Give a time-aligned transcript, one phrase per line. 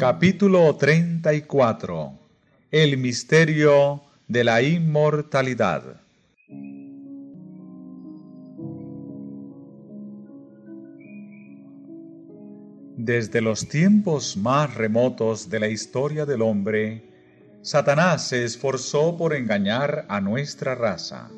[0.00, 2.18] Capítulo 34
[2.70, 6.00] El misterio de la inmortalidad
[12.96, 17.04] Desde los tiempos más remotos de la historia del hombre,
[17.60, 21.28] Satanás se esforzó por engañar a nuestra raza.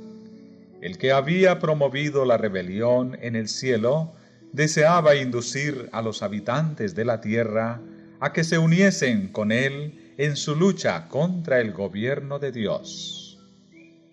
[0.80, 4.12] El que había promovido la rebelión en el cielo
[4.52, 7.80] deseaba inducir a los habitantes de la tierra
[8.22, 13.40] a que se uniesen con él en su lucha contra el gobierno de Dios.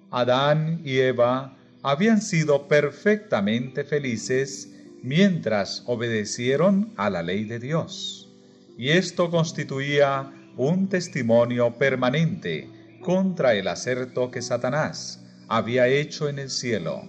[0.09, 4.67] Adán y Eva habían sido perfectamente felices
[5.03, 8.33] mientras obedecieron a la ley de Dios,
[8.79, 12.67] y esto constituía un testimonio permanente
[13.01, 17.03] contra el acerto que Satanás había hecho en el cielo,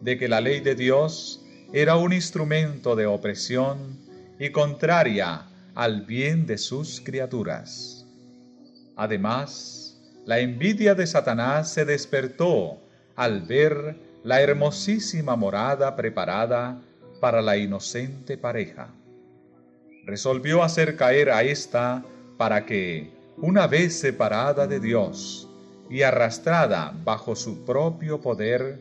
[0.00, 3.98] de que la ley de Dios era un instrumento de opresión
[4.38, 8.06] y contraria al bien de sus criaturas.
[8.96, 12.78] Además, la envidia de Satanás se despertó
[13.14, 16.80] al ver la hermosísima morada preparada
[17.20, 18.88] para la inocente pareja.
[20.06, 22.02] Resolvió hacer caer a ésta
[22.38, 25.46] para que, una vez separada de Dios
[25.90, 28.78] y arrastrada bajo su propio poder,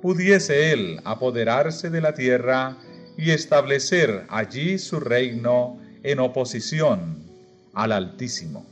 [0.00, 2.76] pudiese él apoderarse de la tierra
[3.16, 7.18] y establecer allí su reino en oposición
[7.74, 8.64] al Altísimo.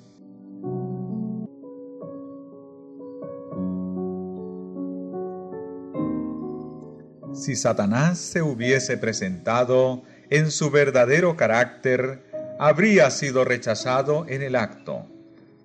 [7.35, 12.23] Si Satanás se hubiese presentado en su verdadero carácter,
[12.61, 15.05] habría sido rechazado en el acto,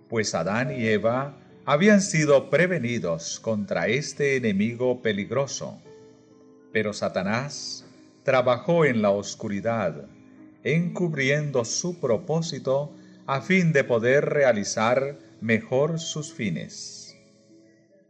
[0.10, 5.80] pues Adán y Eva habían sido prevenidos contra este enemigo peligroso.
[6.74, 7.86] Pero Satanás
[8.24, 10.08] trabajó en la oscuridad,
[10.64, 12.94] encubriendo su propósito
[13.26, 17.18] a fin de poder realizar mejor sus fines.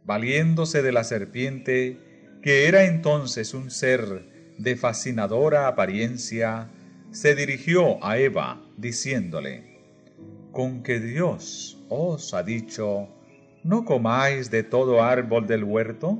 [0.04, 1.98] Valiéndose de la serpiente,
[2.42, 6.70] que era entonces un ser de fascinadora apariencia,
[7.10, 9.78] se dirigió a Eva, diciéndole,
[10.52, 13.08] Con que Dios os ha dicho,
[13.62, 16.18] no comáis de todo árbol del huerto?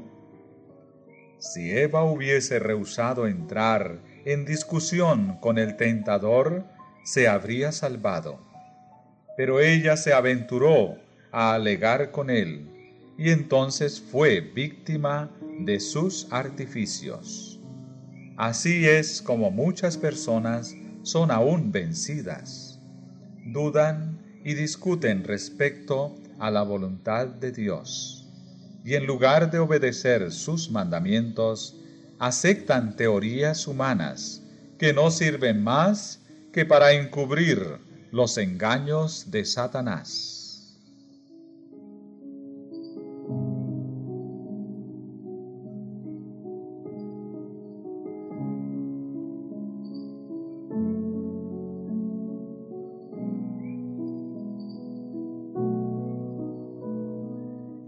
[1.39, 6.65] Si Eva hubiese rehusado entrar en discusión con el tentador,
[7.05, 8.39] se habría salvado.
[9.37, 10.97] Pero ella se aventuró
[11.33, 12.67] a alegar con él,
[13.17, 17.61] y entonces fue víctima de sus artificios.
[18.37, 22.81] Así es como muchas personas son aún vencidas.
[23.47, 28.29] Dudan y discuten respecto a la voluntad de Dios.
[28.85, 31.80] Y en lugar de obedecer sus mandamientos,
[32.21, 34.43] aceptan teorías humanas
[34.79, 36.21] que no sirven más
[36.53, 37.79] que para encubrir
[38.13, 40.77] los engaños de Satanás.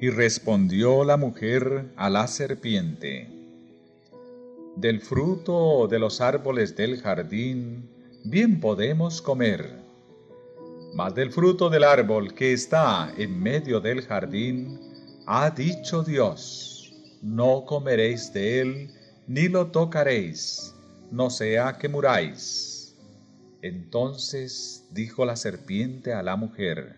[0.00, 3.41] Y respondió la mujer a la serpiente,
[4.76, 7.90] Del fruto de los árboles del jardín
[8.24, 9.78] bien podemos comer,
[10.94, 14.80] mas del fruto del árbol que está en medio del jardín,
[15.26, 18.90] ha dicho Dios, no comeréis de él,
[19.26, 20.74] ni lo tocaréis,
[21.10, 22.96] no sea que muráis.
[23.60, 26.96] Entonces dijo la serpiente a la mujer,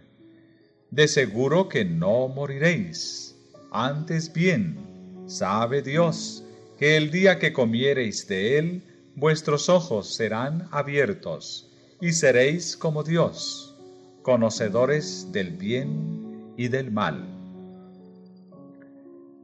[0.93, 3.35] de seguro que no moriréis.
[3.73, 4.79] Antes bien,
[5.27, 6.44] sabe Dios
[6.85, 8.83] que el día que comiereis de él,
[9.17, 13.75] vuestros ojos serán abiertos, y seréis como Dios,
[14.21, 17.27] conocedores del bien y del mal.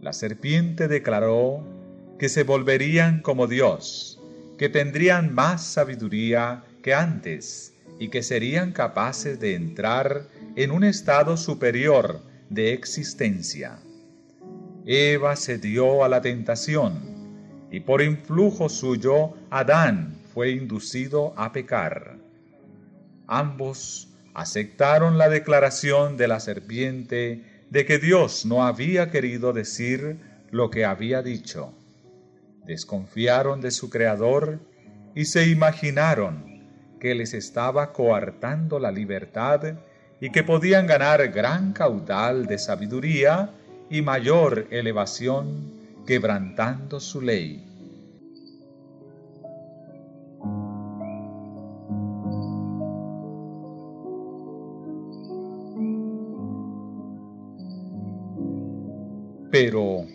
[0.02, 1.64] La serpiente declaró
[2.18, 4.20] que se volverían como Dios,
[4.58, 11.38] que tendrían más sabiduría que antes, y que serían capaces de entrar en un estado
[11.38, 12.20] superior
[12.50, 13.78] de existencia.
[14.84, 17.18] Eva se dio a la tentación
[17.70, 22.16] y por influjo suyo Adán fue inducido a pecar.
[23.26, 30.18] Ambos aceptaron la declaración de la serpiente de que Dios no había querido decir
[30.50, 31.72] lo que había dicho.
[32.64, 34.60] Desconfiaron de su Creador
[35.14, 36.50] y se imaginaron
[36.98, 39.74] que les estaba coartando la libertad
[40.20, 43.50] y que podían ganar gran caudal de sabiduría
[43.88, 47.70] y mayor elevación quebrantando su ley.
[59.50, 60.06] Pero,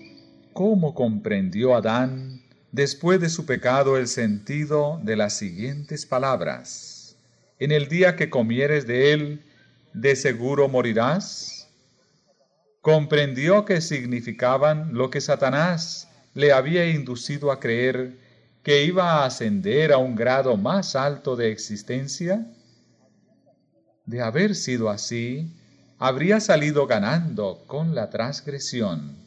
[0.54, 2.42] ¿cómo comprendió Adán
[2.72, 7.18] después de su pecado el sentido de las siguientes palabras?
[7.60, 9.42] En el día que comieres de él,
[9.94, 11.55] de seguro morirás.
[12.86, 18.20] Comprendió que significaban lo que Satanás le había inducido a creer
[18.62, 22.46] que iba a ascender a un grado más alto de existencia?
[24.06, 25.52] De haber sido así,
[25.98, 29.18] habría salido ganando con la transgresión,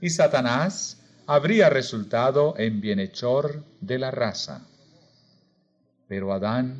[0.00, 4.66] y Satanás habría resultado en bienhechor de la raza.
[6.08, 6.74] Pero Adán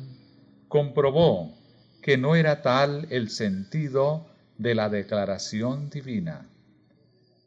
[0.67, 1.55] comprobó
[2.01, 6.47] que no era tal el sentido de la declaración divina.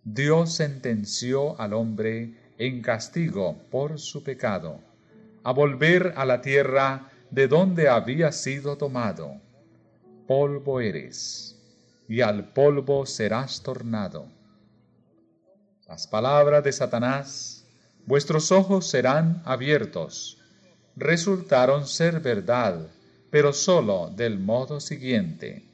[0.05, 4.81] Dios sentenció al hombre en castigo por su pecado,
[5.45, 9.35] a volver a la tierra de donde había sido tomado.
[10.27, 11.57] Polvo eres,
[12.09, 14.27] y al polvo serás tornado.
[15.87, 17.65] Las palabras de Satanás,
[18.07, 20.39] vuestros ojos serán abiertos,
[20.97, 22.89] resultaron ser verdad,
[23.31, 25.68] pero sólo del modo siguiente.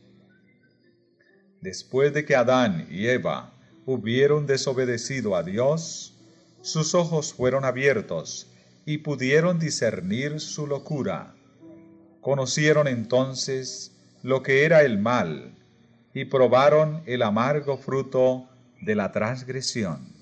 [1.65, 3.55] Después de que Adán y Eva
[3.87, 6.15] hubieron desobedecido a Dios,
[6.61, 8.51] sus ojos fueron abiertos
[8.85, 11.35] y pudieron discernir su locura.
[12.21, 15.55] Conocieron entonces lo que era el mal
[16.13, 18.47] y probaron el amargo fruto
[18.83, 20.14] de la transgresión.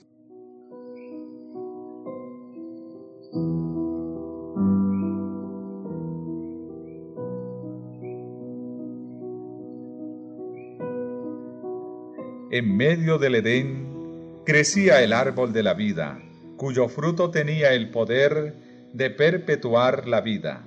[12.52, 16.20] En medio del Edén crecía el árbol de la vida
[16.58, 18.54] cuyo fruto tenía el poder
[18.93, 20.62] de perpetuar la vida.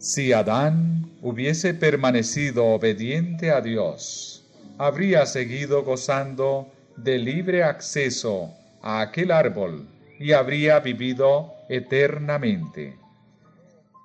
[0.00, 4.44] Si Adán hubiese permanecido obediente a Dios,
[4.78, 8.50] habría seguido gozando de libre acceso
[8.82, 9.86] a aquel árbol
[10.18, 12.96] y habría vivido eternamente.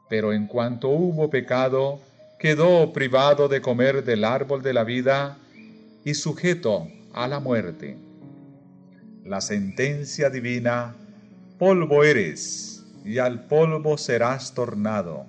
[0.07, 1.99] Pero en cuanto hubo pecado,
[2.37, 5.39] quedó privado de comer del árbol de la vida
[6.03, 7.97] y sujeto a la muerte
[9.25, 10.95] la sentencia divina,
[11.59, 15.25] polvo eres y al polvo serás tornado,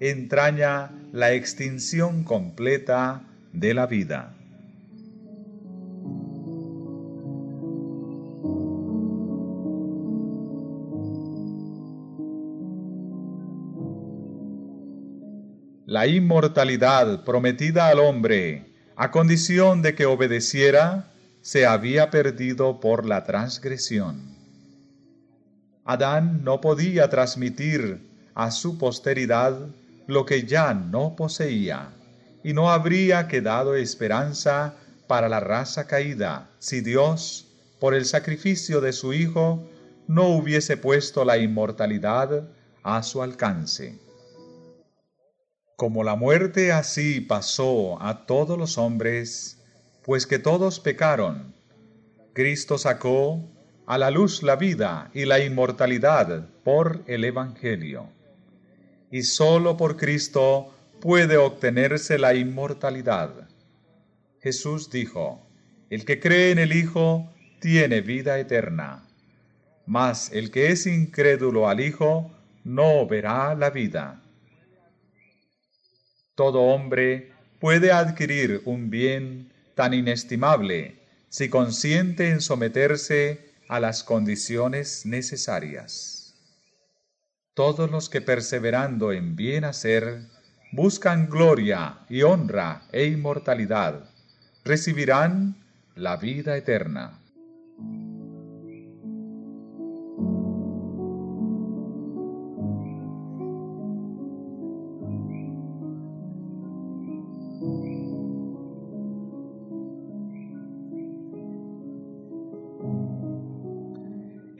[0.00, 4.34] entraña la extinción completa de la vida.
[15.86, 23.24] La inmortalidad prometida al hombre, a condición de que obedeciera, se había perdido por la
[23.24, 24.20] transgresión.
[25.84, 28.00] Adán no podía transmitir
[28.34, 29.58] a su posteridad
[30.06, 31.90] lo que ya no poseía,
[32.44, 34.74] y no habría quedado esperanza
[35.06, 37.46] para la raza caída si Dios,
[37.80, 39.68] por el sacrificio de su Hijo,
[40.06, 42.48] no hubiese puesto la inmortalidad
[42.82, 43.98] a su alcance.
[45.82, 49.60] Como la muerte así pasó a todos los hombres,
[50.04, 51.56] pues que todos pecaron.
[52.34, 53.50] Cristo sacó
[53.86, 58.06] a la luz la vida y la inmortalidad por el Evangelio.
[59.10, 63.48] Y sólo por Cristo puede obtenerse la inmortalidad.
[64.40, 65.44] Jesús dijo,
[65.90, 69.08] El que cree en el Hijo tiene vida eterna,
[69.84, 72.30] mas el que es incrédulo al Hijo
[72.62, 74.21] no verá la vida.
[76.42, 77.30] Todo hombre
[77.60, 80.96] puede adquirir un bien tan inestimable
[81.28, 86.34] si consiente en someterse a las condiciones necesarias.
[87.54, 90.22] Todos los que perseverando en bien hacer,
[90.72, 94.10] buscan gloria y honra e inmortalidad,
[94.64, 95.54] recibirán
[95.94, 97.20] la vida eterna.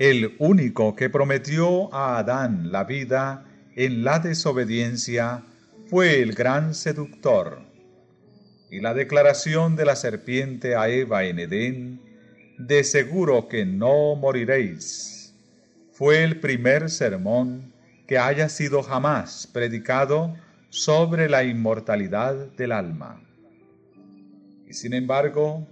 [0.02, 3.44] El único que prometió a Adán la vida
[3.76, 5.44] en la desobediencia
[5.86, 7.60] fue el gran seductor.
[8.68, 12.00] Y la declaración de la serpiente a Eva en Edén,
[12.58, 15.36] de seguro que no moriréis,
[15.92, 17.72] fue el primer sermón
[18.08, 20.34] que haya sido jamás predicado
[20.68, 23.22] sobre la inmortalidad del alma.
[24.68, 25.64] Y sin embargo,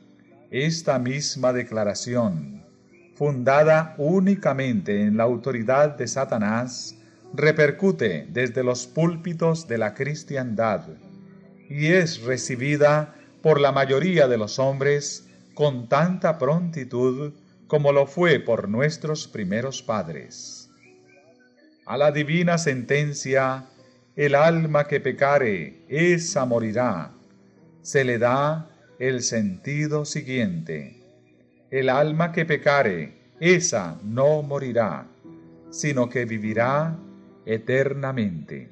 [0.52, 2.59] esta misma declaración
[3.20, 6.96] fundada únicamente en la autoridad de Satanás,
[7.34, 10.86] repercute desde los púlpitos de la cristiandad
[11.68, 17.34] y es recibida por la mayoría de los hombres con tanta prontitud
[17.66, 20.70] como lo fue por nuestros primeros padres.
[21.84, 23.66] A la divina sentencia,
[24.16, 27.12] el alma que pecare, esa morirá,
[27.82, 30.99] se le da el sentido siguiente.
[31.70, 35.06] El alma que pecare, esa no morirá,
[35.70, 36.98] sino que vivirá
[37.46, 38.70] eternamente.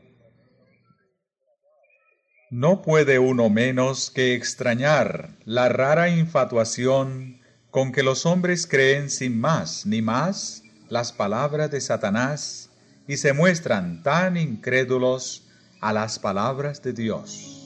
[2.50, 7.40] No puede uno menos que extrañar la rara infatuación
[7.70, 12.70] con que los hombres creen sin más ni más las palabras de Satanás
[13.06, 15.46] y se muestran tan incrédulos
[15.80, 17.58] a las palabras de Dios.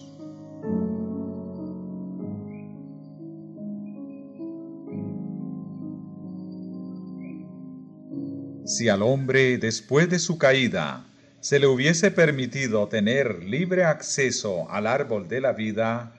[8.72, 11.04] Si al hombre, después de su caída,
[11.40, 16.14] se le hubiese permitido tener libre acceso al árbol de la vida,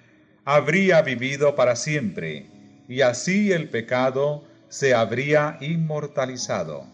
[0.45, 2.45] habría vivido para siempre,
[2.88, 6.86] y así el pecado se habría inmortalizado.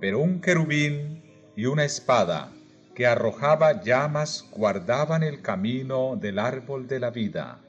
[0.00, 1.22] Pero un querubín
[1.54, 2.50] y una espada
[2.96, 7.60] que arrojaba llamas guardaban el camino del árbol de la vida.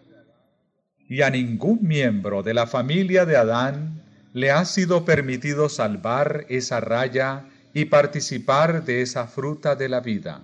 [1.07, 4.02] Y a ningún miembro de la familia de Adán
[4.33, 10.41] le ha sido permitido salvar esa raya y participar de esa fruta de la vida.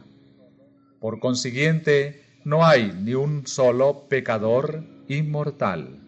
[0.99, 5.99] Por consiguiente, no hay ni un solo pecador inmortal.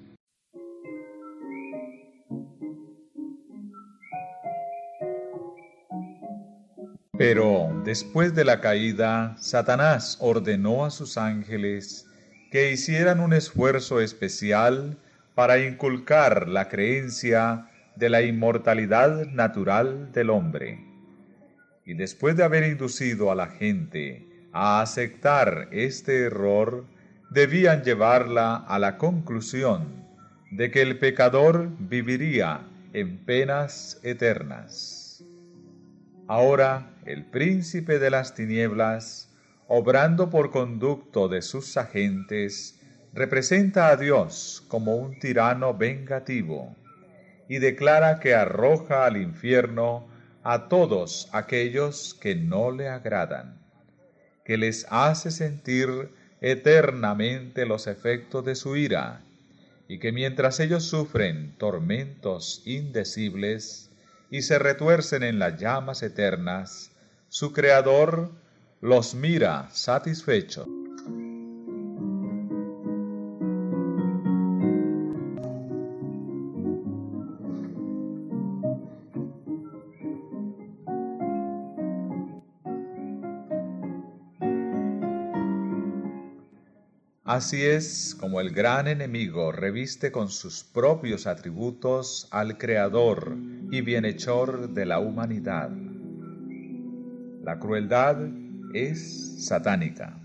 [7.18, 12.08] Pero después de la caída, Satanás ordenó a sus ángeles
[12.52, 14.98] que hicieran un esfuerzo especial
[15.36, 20.80] para inculcar la creencia de la inmortalidad natural del hombre.
[21.86, 26.86] Y después de haber inducido a la gente a aceptar este error,
[27.30, 30.06] debían llevarla a la conclusión
[30.52, 35.24] de que el pecador viviría en penas eternas.
[36.28, 39.30] Ahora el príncipe de las tinieblas,
[39.68, 42.80] obrando por conducto de sus agentes,
[43.14, 46.76] representa a Dios como un tirano vengativo
[47.52, 50.08] y declara que arroja al infierno
[50.42, 53.60] a todos aquellos que no le agradan,
[54.46, 55.90] que les hace sentir
[56.40, 59.20] eternamente los efectos de su ira,
[59.90, 63.92] y que mientras ellos sufren tormentos indecibles
[64.30, 66.92] y se retuercen en las llamas eternas,
[67.28, 68.32] su Creador
[68.80, 70.81] los mira satisfecho.
[87.34, 93.38] Así es como el gran enemigo reviste con sus propios atributos al Creador
[93.72, 95.72] y bienhechor de la humanidad.
[97.42, 98.18] La crueldad
[98.74, 100.20] es satánica.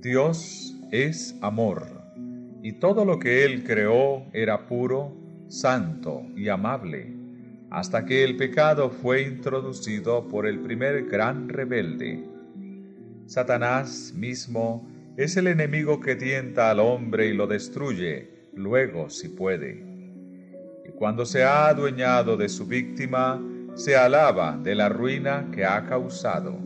[0.00, 1.86] Dios es amor,
[2.62, 5.14] y todo lo que Él creó era puro,
[5.48, 7.14] santo y amable,
[7.68, 12.24] hasta que el pecado fue introducido por el primer gran rebelde.
[13.26, 19.84] Satanás mismo es el enemigo que tienta al hombre y lo destruye, luego si puede.
[20.86, 23.40] Y cuando se ha adueñado de su víctima,
[23.74, 26.58] se alaba de la ruina que ha causado.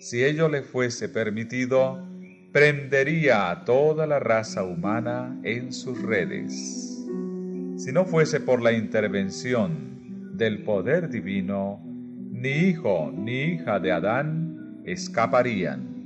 [0.00, 2.06] Si ello le fuese permitido,
[2.52, 7.06] prendería a toda la raza humana en sus redes.
[7.76, 14.82] Si no fuese por la intervención del poder divino, ni hijo ni hija de Adán
[14.84, 15.99] escaparían.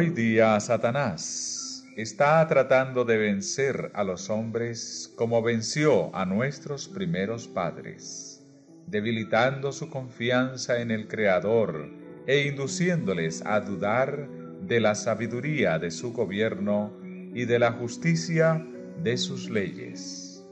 [0.00, 7.46] Hoy día Satanás está tratando de vencer a los hombres como venció a nuestros primeros
[7.46, 8.42] padres,
[8.86, 11.90] debilitando su confianza en el Creador
[12.26, 14.26] e induciéndoles a dudar
[14.62, 16.96] de la sabiduría de su gobierno
[17.34, 18.66] y de la justicia
[19.02, 20.42] de sus leyes.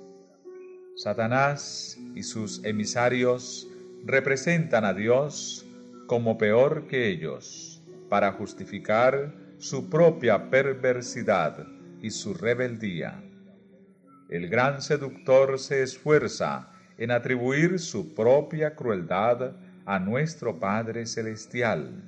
[0.95, 3.67] Satanás y sus emisarios
[4.05, 5.65] representan a Dios
[6.07, 7.78] como peor que ellos
[8.09, 11.67] para justificar su propia perversidad
[12.01, 13.23] y su rebeldía.
[14.29, 19.53] El gran seductor se esfuerza en atribuir su propia crueldad
[19.87, 22.03] a nuestro Padre Celestial,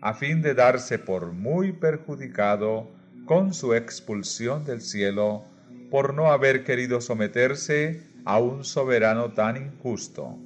[0.00, 2.90] a fin de darse por muy perjudicado
[3.26, 5.44] con su expulsión del cielo
[5.90, 10.38] por no haber querido someterse a un soberano tan injusto.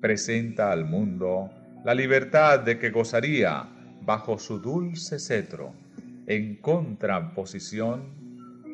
[0.00, 1.50] Presenta al mundo
[1.84, 3.75] la libertad de que gozaría
[4.06, 5.74] bajo su dulce cetro,
[6.26, 8.14] en contraposición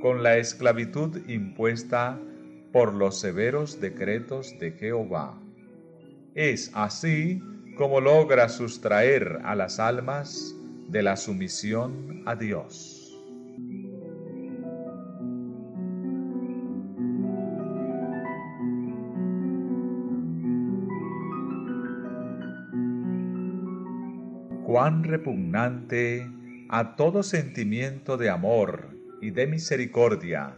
[0.00, 2.18] con la esclavitud impuesta
[2.72, 5.38] por los severos decretos de Jehová.
[6.34, 7.42] Es así
[7.76, 10.54] como logra sustraer a las almas
[10.88, 13.01] de la sumisión a Dios.
[24.82, 26.28] Cuán repugnante
[26.68, 28.88] a todo sentimiento de amor
[29.20, 30.56] y de misericordia,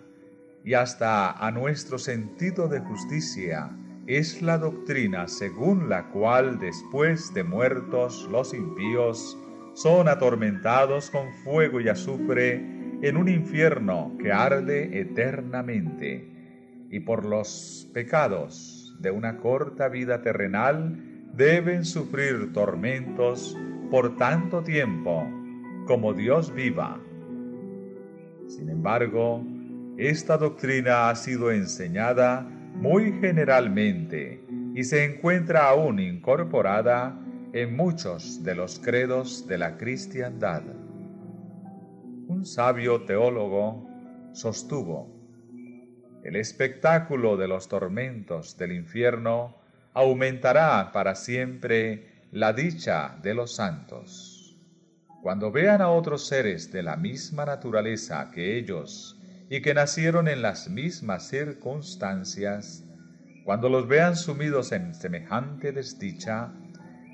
[0.65, 3.77] y hasta a nuestro sentido de justicia,
[4.07, 9.39] es la doctrina según la cual después de muertos los impíos
[9.75, 12.55] son atormentados con fuego y azufre
[13.03, 21.27] en un infierno que arde eternamente, y por los pecados de una corta vida terrenal
[21.35, 23.55] deben sufrir tormentos
[23.95, 25.25] por tanto tiempo
[25.87, 27.01] como Dios viva.
[28.49, 29.41] Sin embargo,
[29.97, 37.17] esta doctrina ha sido enseñada muy generalmente y se encuentra aún incorporada
[37.53, 40.65] en muchos de los credos de la cristiandad.
[42.27, 43.89] Un sabio teólogo
[44.33, 45.09] sostuvo,
[46.25, 49.55] el espectáculo de los tormentos del infierno
[49.93, 54.59] aumentará para siempre la dicha de los santos.
[55.23, 59.17] Cuando vean a otros seres de la misma naturaleza que ellos
[59.49, 62.85] y que nacieron en las mismas circunstancias,
[63.45, 66.53] cuando los vean sumidos en semejante desdicha,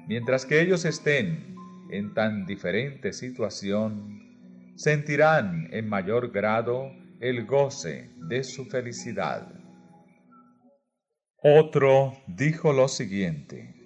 [0.09, 1.54] mientras que ellos estén
[1.90, 9.52] en tan diferente situación, sentirán en mayor grado el goce de su felicidad.
[11.42, 13.79] Otro dijo lo siguiente,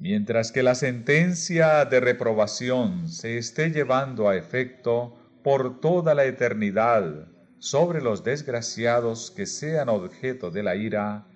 [0.00, 7.26] Mientras que la sentencia de reprobación se esté llevando a efecto por toda la eternidad
[7.58, 11.26] sobre los desgraciados que sean objeto de la ira,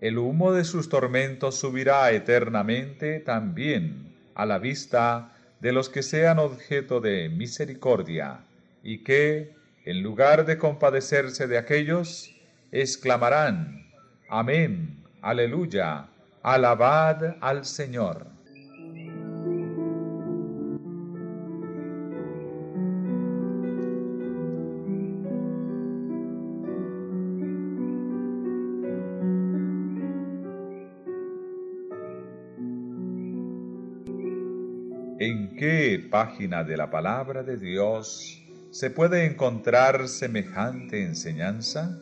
[0.00, 6.38] el humo de sus tormentos subirá eternamente también a la vista de los que sean
[6.38, 8.40] objeto de misericordia,
[8.82, 12.34] y que, en lugar de compadecerse de aquellos,
[12.72, 13.86] exclamarán,
[14.28, 16.08] Amén, aleluya,
[16.44, 18.26] Alabad al Señor.
[35.20, 41.96] ¿En qué página de la palabra de Dios se puede encontrar semejante enseñanza?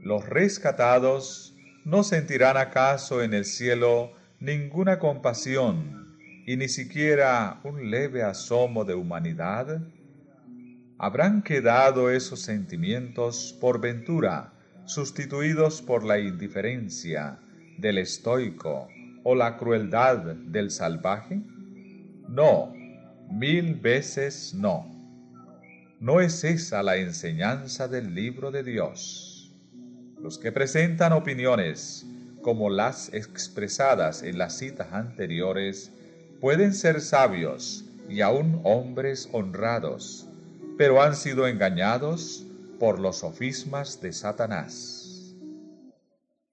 [0.00, 1.51] Los rescatados
[1.84, 6.16] ¿no sentirán acaso en el cielo ninguna compasión
[6.46, 9.80] y ni siquiera un leve asomo de humanidad?
[10.98, 14.52] ¿Habrán quedado esos sentimientos por ventura
[14.84, 17.38] sustituidos por la indiferencia
[17.78, 18.88] del estoico
[19.24, 21.40] o la crueldad del salvaje?
[22.28, 22.72] No,
[23.28, 24.88] mil veces no.
[25.98, 29.31] No es esa la enseñanza del libro de Dios.
[30.22, 32.06] Los que presentan opiniones
[32.42, 35.90] como las expresadas en las citas anteriores
[36.40, 40.28] pueden ser sabios y aún hombres honrados,
[40.78, 42.46] pero han sido engañados
[42.78, 45.34] por los sofismas de Satanás.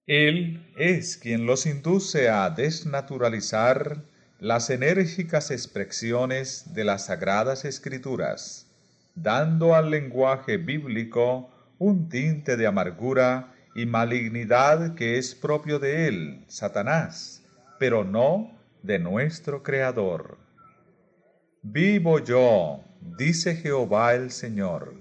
[0.07, 4.01] Él es quien los induce a desnaturalizar
[4.39, 8.65] las enérgicas expresiones de las sagradas escrituras,
[9.13, 16.43] dando al lenguaje bíblico un tinte de amargura y malignidad que es propio de él,
[16.47, 17.45] Satanás,
[17.79, 18.51] pero no
[18.83, 20.37] de nuestro Creador.
[21.61, 22.83] Vivo yo,
[23.17, 24.95] dice Jehová el Señor,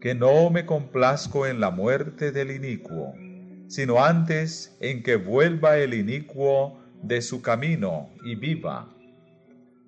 [0.00, 3.14] que no me complazco en la muerte del inicuo,
[3.68, 8.88] sino antes en que vuelva el inicuo de su camino y viva.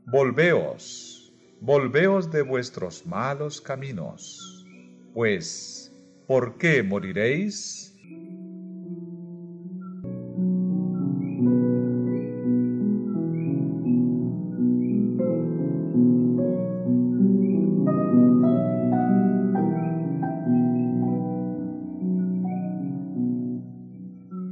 [0.07, 4.65] Volveos, volveos de vuestros malos caminos,
[5.13, 5.84] pues
[6.27, 7.95] ¿por qué moriréis?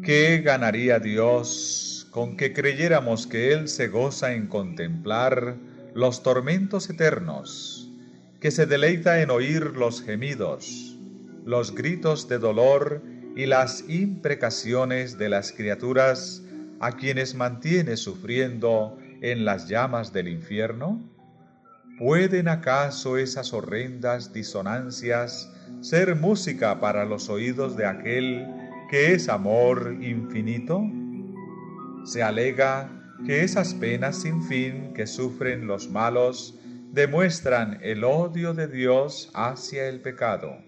[0.02, 5.56] ¿Qué ganaría Dios con que creyéramos que Él se goza en contemplar
[5.94, 7.88] los tormentos eternos,
[8.40, 10.91] que se deleita en oír los gemidos,
[11.44, 13.02] los gritos de dolor
[13.36, 16.42] y las imprecaciones de las criaturas
[16.80, 21.00] a quienes mantiene sufriendo en las llamas del infierno?
[21.98, 25.50] ¿Pueden acaso esas horrendas disonancias
[25.80, 28.46] ser música para los oídos de aquel
[28.90, 30.82] que es amor infinito?
[32.04, 32.90] Se alega
[33.24, 36.58] que esas penas sin fin que sufren los malos
[36.90, 40.58] demuestran el odio de Dios hacia el pecado,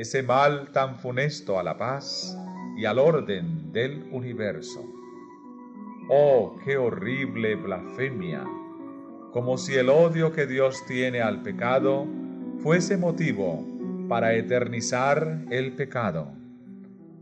[0.00, 2.34] ese mal tan funesto a la paz
[2.74, 4.82] y al orden del universo.
[6.08, 8.42] Oh, qué horrible blasfemia,
[9.30, 12.06] como si el odio que Dios tiene al pecado
[12.62, 13.62] fuese motivo
[14.08, 16.32] para eternizar el pecado.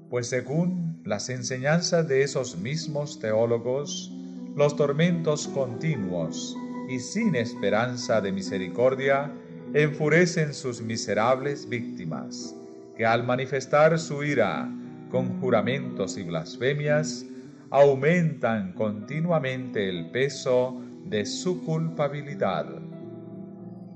[0.08, 4.12] Pues según las enseñanzas de esos mismos teólogos,
[4.54, 6.56] los tormentos continuos
[6.88, 9.32] y sin esperanza de misericordia
[9.74, 12.54] enfurecen sus miserables víctimas,
[12.98, 14.68] que al manifestar su ira
[15.08, 17.24] con juramentos y blasfemias,
[17.70, 22.66] aumentan continuamente el peso de su culpabilidad.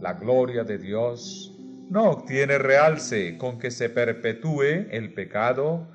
[0.01, 1.53] La gloria de Dios
[1.91, 5.87] no obtiene realce con que se perpetúe el pecado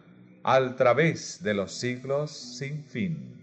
[0.43, 3.36] al través de los siglos sin fin.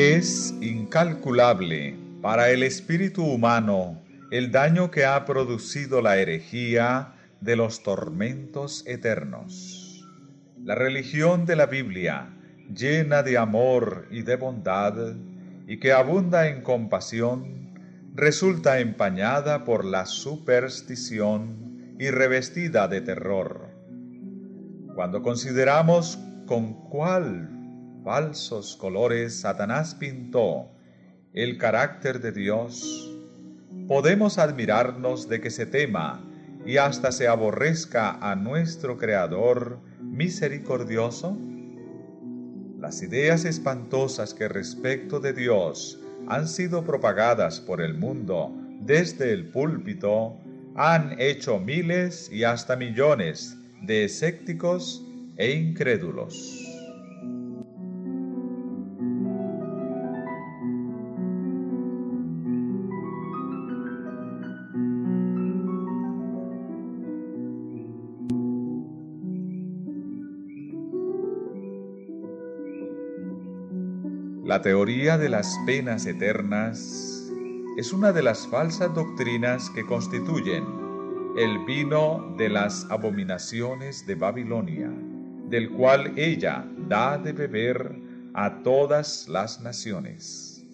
[0.00, 7.82] Es incalculable para el espíritu humano el daño que ha producido la herejía de los
[7.82, 10.08] tormentos eternos.
[10.62, 12.28] La religión de la Biblia,
[12.72, 15.16] llena de amor y de bondad,
[15.66, 17.74] y que abunda en compasión,
[18.14, 23.68] resulta empañada por la superstición y revestida de terror.
[24.94, 27.57] Cuando consideramos con cuál
[28.08, 30.70] falsos colores Satanás pintó
[31.34, 33.14] el carácter de Dios,
[33.86, 36.18] podemos admirarnos de que se tema
[36.64, 41.36] y hasta se aborrezca a nuestro Creador misericordioso?
[42.80, 49.50] Las ideas espantosas que respecto de Dios han sido propagadas por el mundo desde el
[49.50, 50.34] púlpito
[50.76, 55.04] han hecho miles y hasta millones de escépticos
[55.36, 56.67] e incrédulos.
[74.58, 77.30] La teoría de las penas eternas
[77.76, 80.64] es una de las falsas doctrinas que constituyen
[81.38, 84.90] el vino de las abominaciones de Babilonia,
[85.48, 88.00] del cual ella da de beber
[88.34, 90.66] a todas las naciones.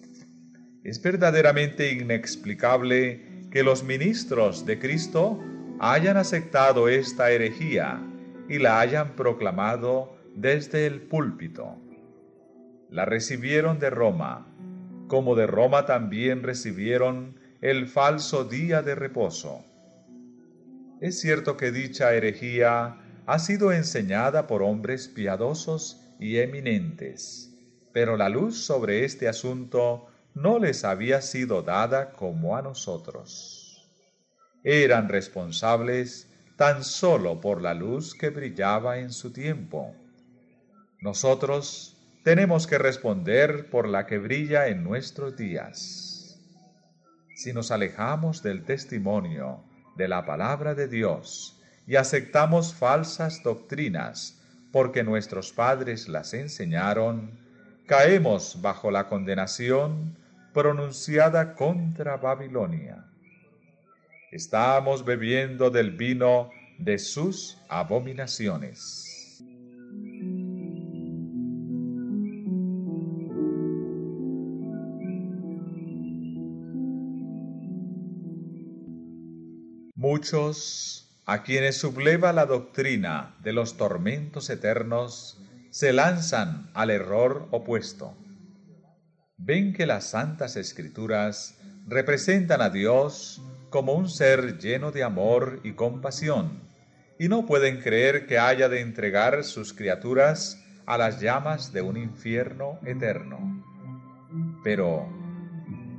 [0.83, 5.39] Es verdaderamente inexplicable que los ministros de Cristo
[5.79, 8.01] hayan aceptado esta herejía
[8.49, 11.84] y la hayan proclamado desde el púlpito
[12.89, 14.47] la recibieron de Roma,
[15.07, 19.63] como de Roma también recibieron el falso día de reposo.
[21.01, 27.53] Es cierto que dicha herejía ha sido enseñada por hombres piadosos y eminentes,
[27.91, 33.89] pero la luz sobre este asunto no les había sido dada como a nosotros.
[34.63, 39.93] Eran responsables tan solo por la luz que brillaba en su tiempo.
[41.01, 41.94] Nosotros
[42.25, 46.41] tenemos que responder por la que brilla en nuestros días.
[47.35, 49.63] Si nos alejamos del testimonio
[49.95, 57.39] de la palabra de Dios y aceptamos falsas doctrinas porque nuestros padres las enseñaron,
[57.85, 60.17] caemos bajo la condenación
[60.51, 63.05] pronunciada contra Babilonia.
[64.31, 69.14] Estamos bebiendo del vino de sus abominaciones.
[79.97, 88.13] Muchos, a quienes subleva la doctrina de los tormentos eternos, se lanzan al error opuesto.
[89.37, 95.71] Ven que las santas escrituras representan a Dios como un ser lleno de amor y
[95.71, 96.59] compasión,
[97.17, 101.95] y no pueden creer que haya de entregar sus criaturas a las llamas de un
[101.95, 103.63] infierno eterno.
[104.61, 105.07] Pero,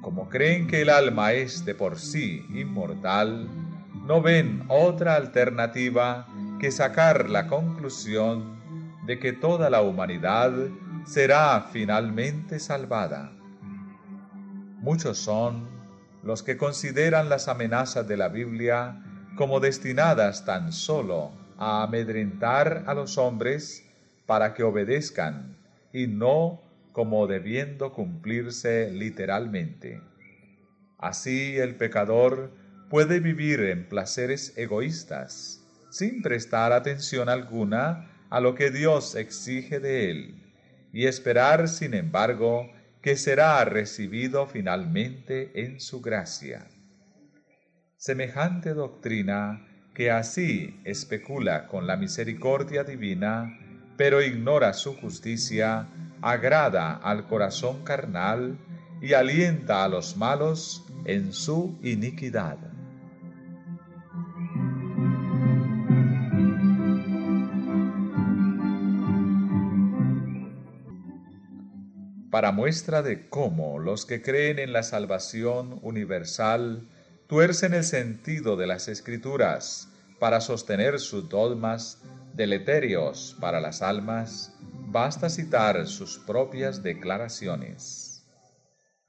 [0.03, 3.49] como creen que el alma es de por sí inmortal,
[4.07, 6.29] no ven otra alternativa
[6.61, 8.57] que sacar la conclusión
[9.05, 10.53] de que toda la humanidad
[11.05, 13.33] será finalmente salvada.
[14.79, 15.69] Muchos son
[16.23, 19.03] los que consideran las amenazas de la Biblia
[19.37, 23.85] como destinadas tan solo a amedrentar a los hombres
[24.25, 25.57] para que obedezcan
[25.93, 30.01] y no como debiendo cumplirse literalmente.
[30.97, 32.51] Así el pecador
[32.89, 40.11] puede vivir en placeres egoístas, sin prestar atención alguna a lo que Dios exige de
[40.11, 40.43] él,
[40.93, 42.71] y esperar, sin embargo,
[43.03, 46.67] que será recibido finalmente en su gracia.
[47.97, 53.59] Semejante doctrina que así especula con la misericordia divina,
[53.97, 55.89] pero ignora su justicia,
[56.21, 58.59] agrada al corazón carnal
[59.01, 62.76] y alienta a los malos en su iniquidad.
[72.37, 76.87] Para muestra de cómo los que creen en la salvación universal
[77.29, 82.03] tuercen el sentido de las escrituras para sostener sus dogmas
[82.35, 88.27] deleterios para las almas, basta citar sus propias declaraciones.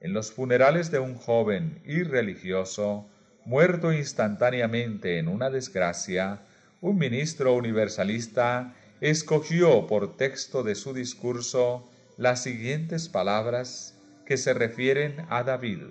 [0.00, 3.10] En los funerales de un joven irreligioso,
[3.44, 6.46] muerto instantáneamente en una desgracia,
[6.80, 15.24] un ministro universalista escogió por texto de su discurso las siguientes palabras que se refieren
[15.30, 15.84] a David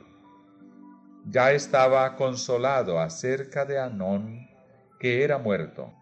[1.26, 4.50] ya estaba consolado acerca de Anón,
[5.00, 5.94] que era muerto.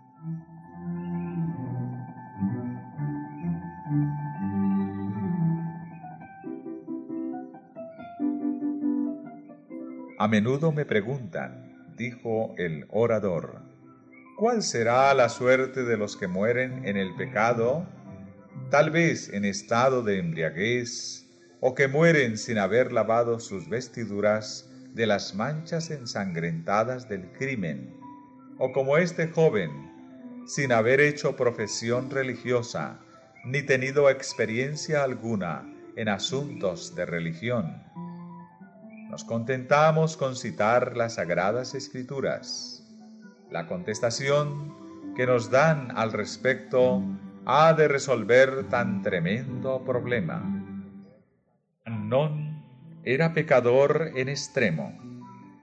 [10.18, 13.62] A menudo me preguntan, dijo el orador,
[14.38, 17.86] ¿cuál será la suerte de los que mueren en el pecado?
[18.70, 21.26] Tal vez en estado de embriaguez,
[21.60, 27.98] o que mueren sin haber lavado sus vestiduras de las manchas ensangrentadas del crimen,
[28.58, 29.70] o como este joven,
[30.46, 33.00] sin haber hecho profesión religiosa,
[33.46, 37.84] ni tenido experiencia alguna en asuntos de religión.
[39.10, 42.84] Nos contentamos con citar las sagradas escrituras.
[43.50, 44.76] La contestación
[45.16, 47.02] que nos dan al respecto
[47.46, 50.42] ha de resolver tan tremendo problema.
[51.86, 52.66] Non
[53.06, 54.98] era pecador en extremo,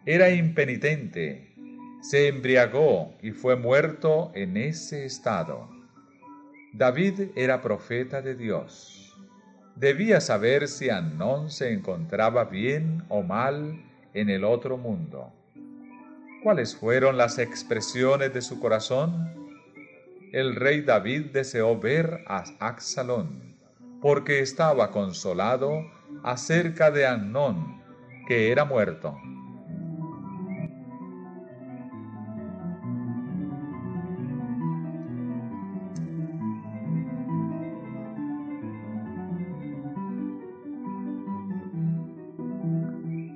[0.06, 1.54] era impenitente,
[2.00, 5.68] se embriagó y fue muerto en ese estado.
[6.72, 9.16] David era profeta de Dios.
[9.74, 13.82] Debía saber si Anón se encontraba bien o mal
[14.14, 15.32] en el otro mundo.
[16.42, 19.41] ¿Cuáles fueron las expresiones de su corazón?
[20.32, 23.54] El rey David deseó ver a Axalón,
[24.00, 25.84] porque estaba consolado
[26.22, 27.82] acerca de Annón,
[28.26, 29.14] que era muerto.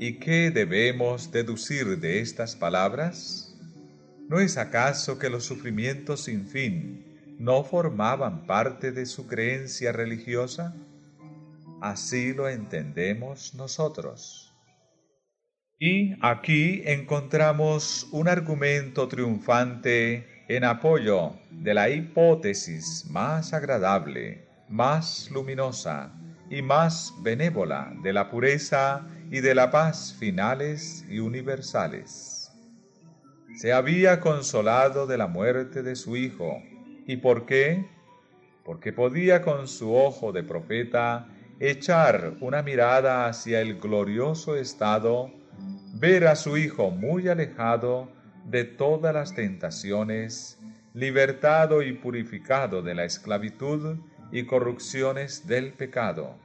[0.01, 3.46] ¿Y qué debemos deducir de estas palabras?
[4.29, 10.75] ¿No es acaso que los sufrimientos sin fin no formaban parte de su creencia religiosa?
[11.81, 14.53] Así lo entendemos nosotros.
[15.79, 26.13] Y aquí encontramos un argumento triunfante en apoyo de la hipótesis más agradable, más luminosa
[26.51, 32.36] y más benévola de la pureza y de la paz finales y universales.
[33.57, 36.63] Se había consolado de la muerte de su hijo.
[37.07, 37.87] ¿Y por qué?
[38.67, 45.31] Porque podía con su ojo de profeta echar una mirada hacia el glorioso estado,
[45.95, 48.11] ver a su Hijo muy alejado
[48.45, 50.59] de todas las tentaciones,
[50.93, 53.97] libertado y purificado de la esclavitud
[54.33, 56.37] y corrupciones del pecado,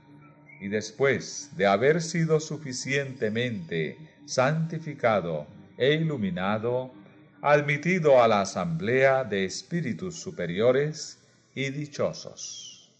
[0.61, 5.45] y después de haber sido suficientemente santificado
[5.77, 7.00] e iluminado,
[7.41, 11.19] admitido a la asamblea de espíritus superiores
[11.55, 12.91] y dichosos.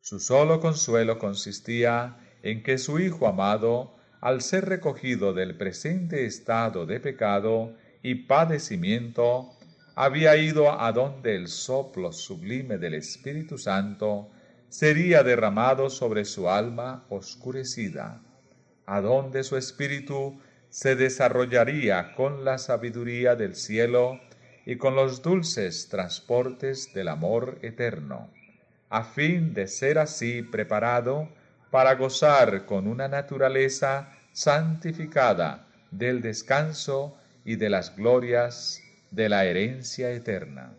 [0.00, 6.86] Su solo consuelo consistía en que su Hijo amado, al ser recogido del presente estado
[6.86, 9.50] de pecado y padecimiento,
[9.94, 14.28] había ido a donde el soplo sublime del Espíritu Santo
[14.68, 18.20] sería derramado sobre su alma oscurecida,
[18.86, 20.40] a donde su espíritu
[20.74, 24.18] se desarrollaría con la sabiduría del cielo
[24.66, 28.28] y con los dulces transportes del amor eterno
[28.90, 31.28] a fin de ser así preparado
[31.70, 38.80] para gozar con una naturaleza santificada del descanso y de las glorias
[39.12, 40.74] de la herencia eterna.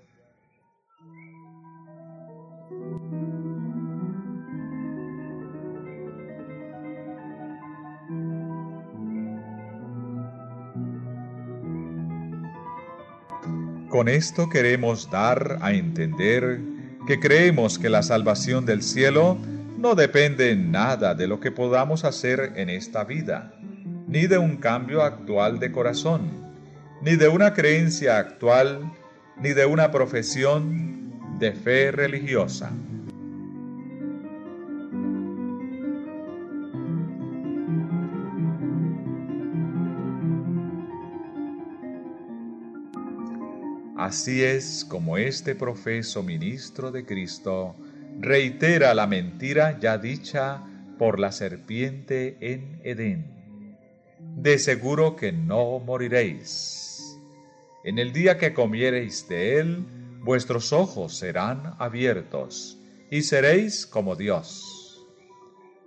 [13.95, 16.60] Con esto queremos dar a entender
[17.08, 19.38] que creemos que la salvación del cielo
[19.77, 23.53] no depende en nada de lo que podamos hacer en esta vida,
[24.05, 26.29] ni de un cambio actual de corazón,
[27.01, 28.81] ni de una creencia actual,
[29.38, 32.73] ni de una profesión de fe religiosa.
[44.06, 47.76] Así es como este profeso ministro de Cristo
[48.20, 50.62] reitera la mentira ya dicha
[51.00, 53.80] por la serpiente en Edén.
[54.20, 57.18] De seguro que no moriréis.
[57.84, 59.84] En el día que comiereis de él,
[60.20, 62.78] vuestros ojos serán abiertos
[63.10, 65.04] y seréis como Dios.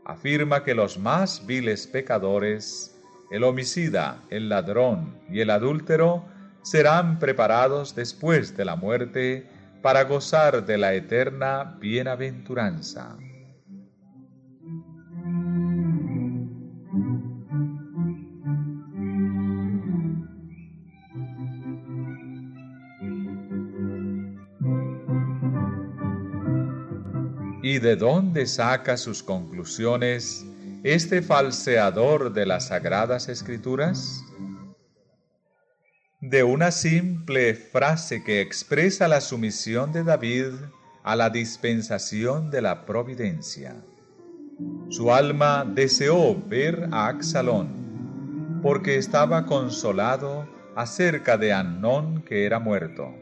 [0.05, 2.99] Afirma que los más viles pecadores,
[3.31, 9.49] el homicida, el ladrón y el adúltero, serán preparados después de la muerte
[9.83, 13.17] para gozar de la eterna bienaventuranza.
[27.63, 30.45] ¿Y de dónde saca sus conclusiones
[30.85, 34.25] este falseador de las sagradas escrituras?
[36.21, 40.47] De una simple frase que expresa la sumisión de David
[41.05, 43.77] a la dispensación de la providencia.
[44.89, 53.15] Su alma deseó ver a Axalón, porque estaba consolado acerca de Annón que era muerto.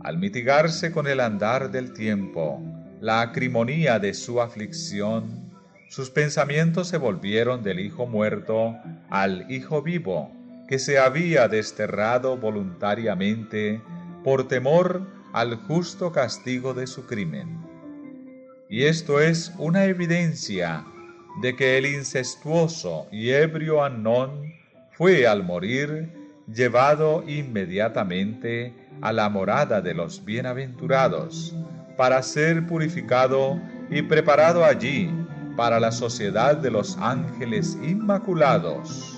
[0.00, 2.62] Al mitigarse con el andar del tiempo
[3.02, 5.52] la acrimonía de su aflicción,
[5.90, 8.74] sus pensamientos se volvieron del hijo muerto
[9.10, 10.32] al hijo vivo,
[10.68, 13.82] que se había desterrado voluntariamente
[14.22, 17.60] por temor al justo castigo de su crimen.
[18.68, 20.84] Y esto es una evidencia
[21.42, 24.54] de que el incestuoso y ebrio Anón
[24.92, 26.08] fue al morir
[26.52, 31.54] llevado inmediatamente a la morada de los bienaventurados,
[31.96, 35.10] para ser purificado y preparado allí
[35.56, 39.13] para la sociedad de los ángeles inmaculados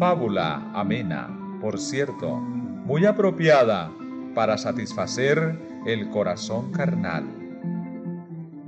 [0.00, 1.28] fábula amena,
[1.60, 3.92] por cierto, muy apropiada
[4.34, 7.26] para satisfacer el corazón carnal.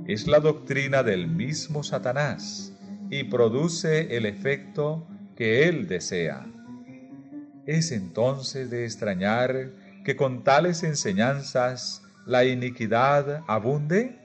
[0.05, 2.77] Es la doctrina del mismo Satanás
[3.09, 6.45] y produce el efecto que él desea.
[7.65, 9.71] Es entonces de extrañar
[10.05, 14.22] que con tales enseñanzas la iniquidad abunde?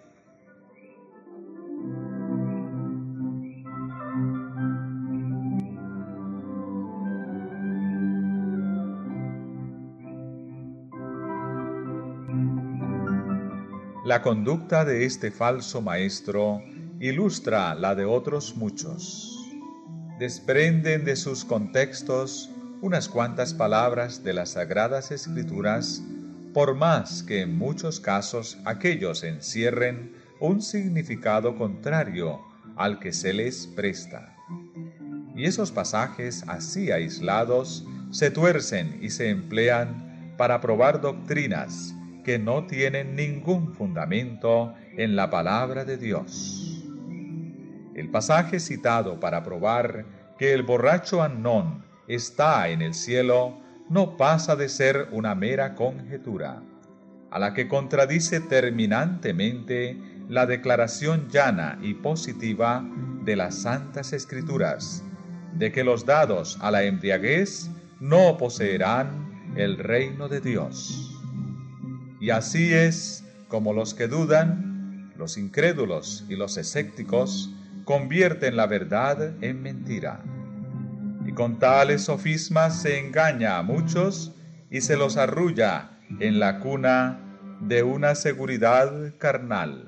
[14.08, 16.62] La conducta de este falso maestro
[16.98, 19.38] ilustra la de otros muchos.
[20.18, 22.48] Desprenden de sus contextos
[22.80, 26.02] unas cuantas palabras de las sagradas escrituras,
[26.54, 32.40] por más que en muchos casos aquellos encierren un significado contrario
[32.76, 34.34] al que se les presta.
[35.36, 41.94] Y esos pasajes así aislados se tuercen y se emplean para probar doctrinas
[42.28, 46.84] que no tienen ningún fundamento en la palabra de Dios.
[47.94, 50.04] El pasaje citado para probar
[50.38, 56.62] que el borracho Annón está en el cielo no pasa de ser una mera conjetura,
[57.30, 59.96] a la que contradice terminantemente
[60.28, 62.84] la declaración llana y positiva
[63.24, 65.02] de las Santas Escrituras,
[65.54, 67.70] de que los dados a la embriaguez
[68.00, 71.07] no poseerán el reino de Dios.
[72.20, 77.50] Y así es como los que dudan, los incrédulos y los escépticos
[77.84, 80.20] convierten la verdad en mentira.
[81.26, 84.32] Y con tales sofismas se engaña a muchos
[84.70, 85.90] y se los arrulla
[86.20, 87.20] en la cuna
[87.60, 89.87] de una seguridad carnal.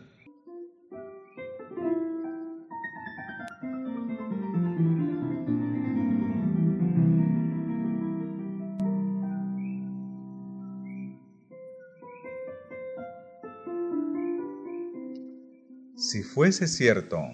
[16.35, 17.29] Fuese cierto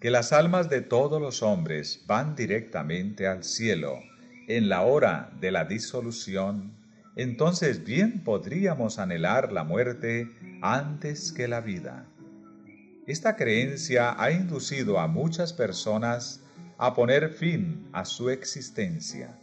[0.00, 4.00] que las almas de todos los hombres van directamente al cielo
[4.48, 6.72] en la hora de la disolución,
[7.16, 10.30] entonces bien podríamos anhelar la muerte
[10.62, 12.06] antes que la vida.
[13.06, 16.40] Esta creencia ha inducido a muchas personas
[16.78, 19.38] a poner fin a su existencia.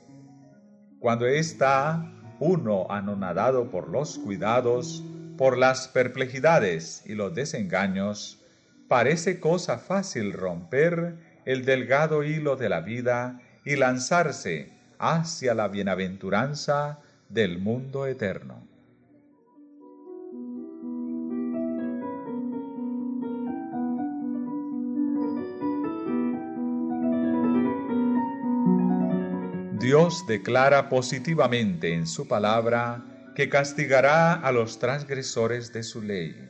[0.99, 5.03] Cuando está uno anonadado por los cuidados,
[5.37, 8.43] por las perplejidades y los desengaños,
[8.87, 11.15] parece cosa fácil romper
[11.45, 18.65] el delgado hilo de la vida y lanzarse hacia la bienaventuranza del mundo eterno.
[29.79, 36.46] Dios declara positivamente en su palabra que castigará a los transgresores de su ley.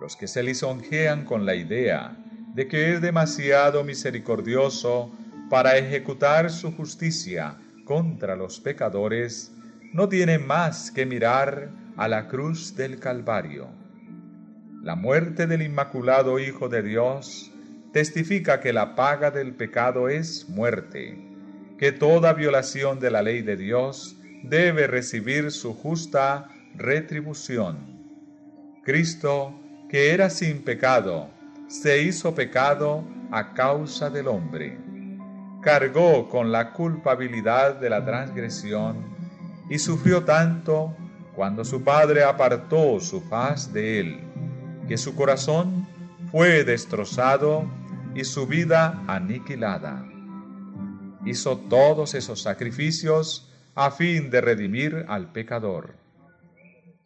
[0.00, 2.16] Los que se lisonjean con la idea
[2.54, 5.12] de que es demasiado misericordioso
[5.50, 9.52] para ejecutar su justicia contra los pecadores,
[9.92, 13.68] no tienen más que mirar a la cruz del Calvario.
[14.82, 17.50] La muerte del Inmaculado Hijo de Dios
[17.92, 21.18] testifica que la paga del pecado es muerte,
[21.78, 27.98] que toda violación de la ley de Dios debe recibir su justa retribución.
[28.84, 29.58] Cristo,
[29.88, 31.28] que era sin pecado,
[31.66, 34.78] se hizo pecado a causa del hombre.
[35.62, 38.96] Cargó con la culpabilidad de la transgresión
[39.70, 40.94] y sufrió tanto
[41.34, 44.20] cuando su padre apartó su faz de él,
[44.86, 45.86] que su corazón
[46.30, 47.64] fue destrozado
[48.14, 50.04] y su vida aniquilada.
[51.24, 55.94] Hizo todos esos sacrificios a fin de redimir al pecador.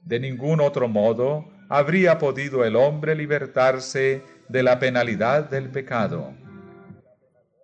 [0.05, 6.35] De ningún otro modo habría podido el hombre libertarse de la penalidad del pecado.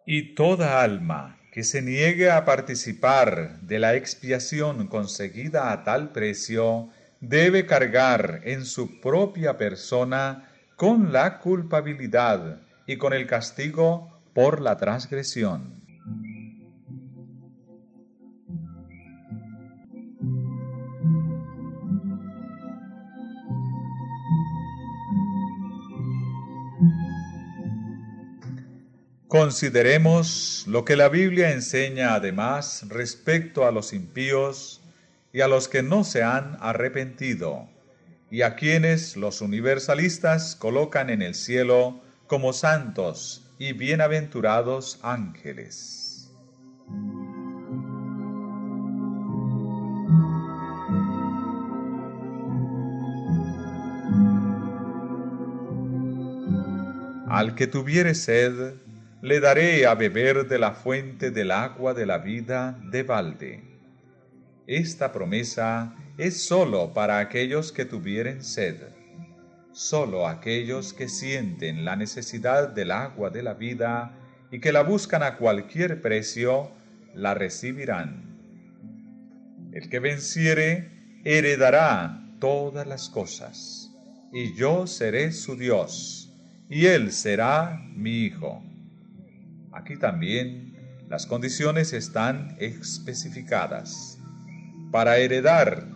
[0.07, 6.89] Y toda alma que se niegue a participar de la expiación conseguida a tal precio,
[7.21, 14.79] debe cargar en su propia persona con la culpabilidad y con el castigo por la
[14.79, 15.87] transgresión.
[29.29, 34.81] Consideremos lo que la Biblia enseña además respecto a los impíos
[35.35, 37.69] y a los que no se han arrepentido,
[38.31, 46.31] y a quienes los universalistas colocan en el cielo como santos y bienaventurados ángeles.
[57.29, 58.88] Al que tuviere sed,
[59.21, 63.63] le daré a beber de la fuente del agua de la vida de balde.
[64.67, 68.77] Esta promesa es sólo para aquellos que tuvieren sed.
[69.73, 74.13] Sólo aquellos que sienten la necesidad del agua de la vida
[74.53, 76.71] y que la buscan a cualquier precio,
[77.15, 78.39] la recibirán.
[79.73, 83.91] El que venciere heredará todas las cosas,
[84.33, 86.33] y yo seré su Dios,
[86.71, 88.63] y él será mi hijo.
[89.79, 90.75] Aquí también
[91.09, 94.19] las condiciones están especificadas.
[94.91, 95.87] Para heredar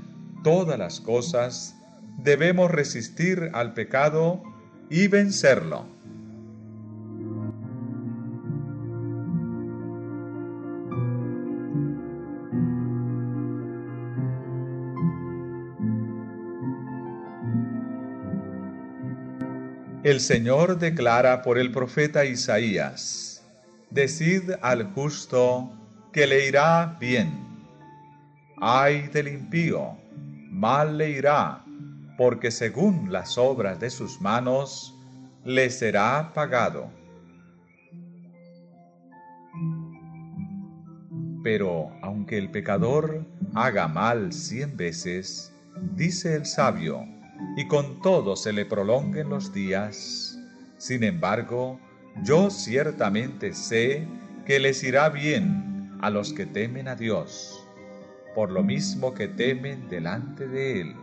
[0.44, 1.74] todas las cosas,
[2.18, 4.40] debemos resistir al pecado
[4.88, 5.84] y vencerlo.
[20.04, 23.31] El Señor declara por el profeta Isaías,
[23.92, 25.70] Decid al justo
[26.14, 27.30] que le irá bien.
[28.58, 29.98] Ay del impío,
[30.50, 31.62] mal le irá,
[32.16, 34.98] porque según las obras de sus manos
[35.44, 36.88] le será pagado.
[41.42, 45.52] Pero aunque el pecador haga mal cien veces,
[45.96, 47.04] dice el sabio,
[47.58, 50.38] y con todo se le prolonguen los días,
[50.78, 51.78] sin embargo,
[52.22, 54.06] yo ciertamente sé
[54.44, 57.66] que les irá bien a los que temen a Dios,
[58.34, 60.96] por lo mismo que temen delante de Él.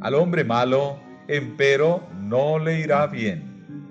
[0.00, 0.98] Al hombre malo,
[1.28, 3.86] empero, no le irá bien.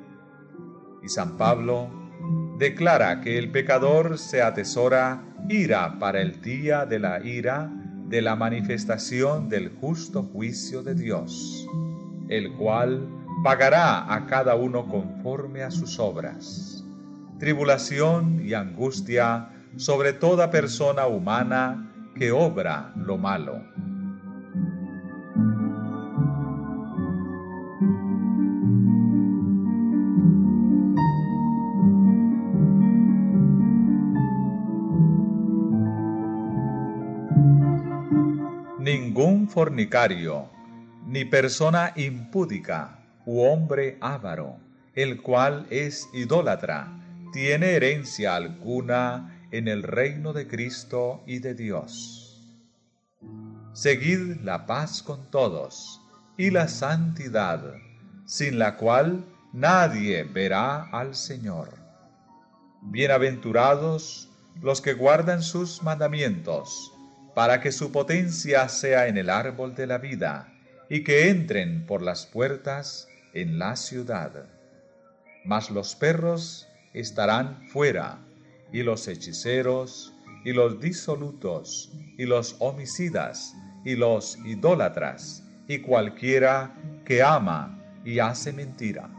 [1.03, 1.89] Y San Pablo
[2.57, 7.71] declara que el pecador se atesora ira para el día de la ira
[8.07, 11.67] de la manifestación del justo juicio de Dios,
[12.27, 13.07] el cual
[13.43, 16.83] pagará a cada uno conforme a sus obras.
[17.37, 23.61] Tribulación y angustia sobre toda persona humana que obra lo malo.
[38.79, 40.49] Ningún fornicario,
[41.05, 42.98] ni persona impúdica
[43.29, 44.57] u hombre avaro,
[44.95, 46.99] el cual es idólatra,
[47.31, 52.43] tiene herencia alguna en el reino de Cristo y de Dios.
[53.73, 56.01] Seguid la paz con todos
[56.37, 57.75] y la santidad,
[58.25, 59.23] sin la cual
[59.53, 61.69] nadie verá al Señor.
[62.81, 64.27] Bienaventurados
[64.59, 66.91] los que guardan sus mandamientos,
[67.35, 70.51] para que su potencia sea en el árbol de la vida,
[70.89, 74.45] y que entren por las puertas en la ciudad.
[75.45, 78.19] Mas los perros estarán fuera,
[78.71, 80.13] y los hechiceros,
[80.45, 83.53] y los disolutos, y los homicidas,
[83.83, 86.75] y los idólatras, y cualquiera
[87.05, 89.18] que ama y hace mentira.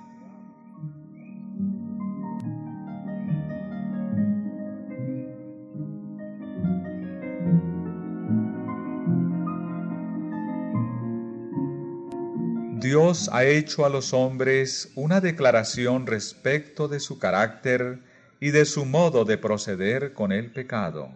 [12.90, 18.00] Dios ha hecho a los hombres una declaración respecto de su carácter
[18.40, 21.08] y de su modo de proceder con el pecado.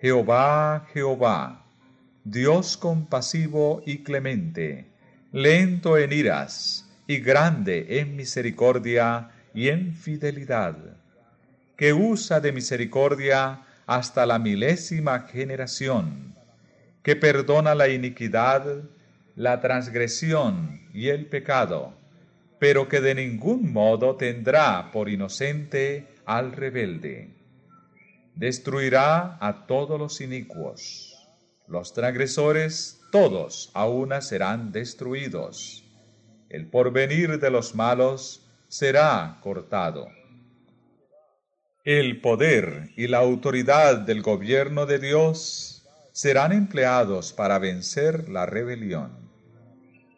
[0.00, 1.66] Jehová, Jehová,
[2.22, 4.86] Dios compasivo y clemente,
[5.32, 10.76] lento en iras y grande en misericordia y en fidelidad,
[11.76, 16.32] que usa de misericordia hasta la milésima generación,
[17.02, 18.84] que perdona la iniquidad,
[19.36, 21.92] la transgresión y el pecado,
[22.58, 27.34] pero que de ningún modo tendrá por inocente al rebelde.
[28.34, 31.14] Destruirá a todos los inicuos.
[31.68, 35.84] Los transgresores todos a una serán destruidos.
[36.48, 40.08] El porvenir de los malos será cortado.
[41.84, 49.25] El poder y la autoridad del gobierno de Dios serán empleados para vencer la rebelión.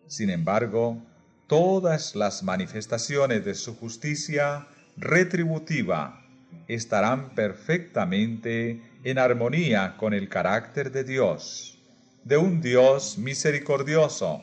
[0.08, 1.02] Sin embargo,
[1.46, 6.24] todas las manifestaciones de su justicia retributiva
[6.66, 11.78] estarán perfectamente en armonía con el carácter de Dios,
[12.24, 14.42] de un Dios misericordioso,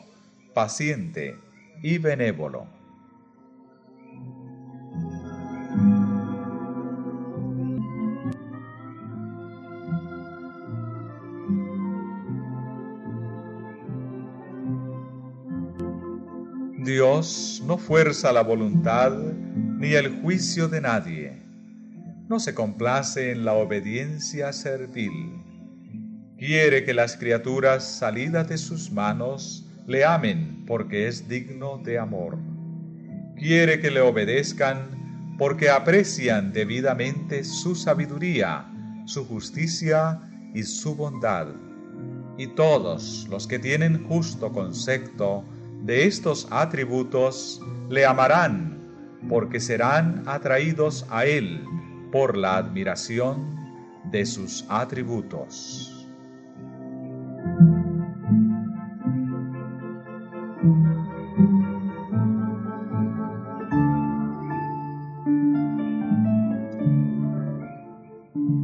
[0.54, 1.36] paciente
[1.82, 2.75] y benévolo.
[16.96, 21.42] Dios no fuerza la voluntad ni el juicio de nadie.
[22.26, 25.12] No se complace en la obediencia servil.
[26.38, 32.38] Quiere que las criaturas salidas de sus manos le amen porque es digno de amor.
[33.36, 38.72] Quiere que le obedezcan porque aprecian debidamente su sabiduría,
[39.04, 40.18] su justicia
[40.54, 41.48] y su bondad.
[42.38, 45.44] Y todos los que tienen justo concepto
[45.86, 48.76] de estos atributos le amarán
[49.28, 51.64] porque serán atraídos a Él
[52.10, 53.54] por la admiración
[54.10, 55.92] de sus atributos.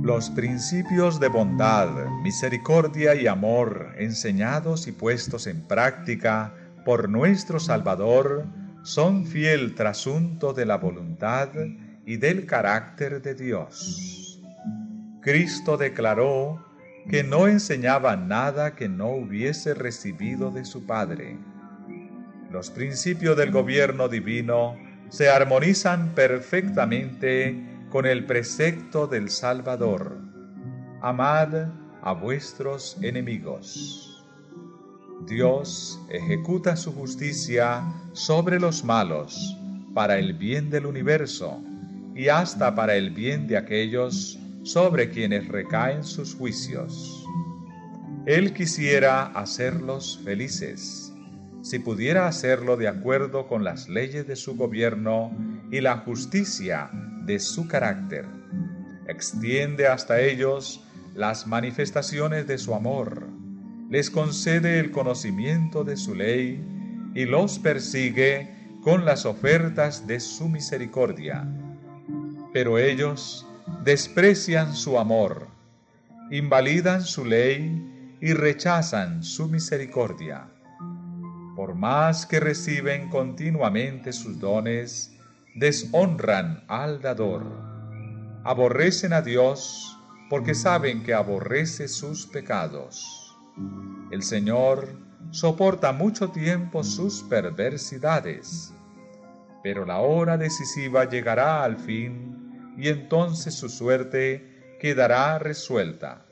[0.02, 1.88] Los principios de bondad,
[2.22, 6.52] misericordia y amor enseñados y puestos en práctica
[6.84, 8.46] por nuestro Salvador
[8.82, 11.50] son fiel trasunto de la voluntad
[12.04, 14.40] y del carácter de Dios.
[15.20, 16.64] Cristo declaró
[17.08, 21.38] que no enseñaba nada que no hubiese recibido de su Padre.
[22.50, 24.76] Los principios del gobierno divino
[25.08, 30.18] se armonizan perfectamente con el precepto del Salvador.
[31.00, 31.68] Amad
[32.02, 34.11] a vuestros enemigos.
[35.26, 39.56] Dios ejecuta su justicia sobre los malos
[39.94, 41.62] para el bien del universo
[42.14, 47.24] y hasta para el bien de aquellos sobre quienes recaen sus juicios.
[48.26, 51.12] Él quisiera hacerlos felices,
[51.62, 55.32] si pudiera hacerlo de acuerdo con las leyes de su gobierno
[55.70, 56.90] y la justicia
[57.24, 58.26] de su carácter.
[59.06, 60.82] Extiende hasta ellos
[61.14, 63.41] las manifestaciones de su amor
[63.92, 66.64] les concede el conocimiento de su ley
[67.14, 68.48] y los persigue
[68.82, 71.46] con las ofertas de su misericordia.
[72.54, 73.46] Pero ellos
[73.84, 75.46] desprecian su amor,
[76.30, 80.48] invalidan su ley y rechazan su misericordia.
[81.54, 85.14] Por más que reciben continuamente sus dones,
[85.54, 87.44] deshonran al dador.
[88.42, 89.98] Aborrecen a Dios
[90.30, 93.21] porque saben que aborrece sus pecados.
[94.10, 94.96] El Señor
[95.30, 98.72] soporta mucho tiempo sus perversidades,
[99.62, 106.26] pero la hora decisiva llegará al fin y entonces su suerte quedará resuelta.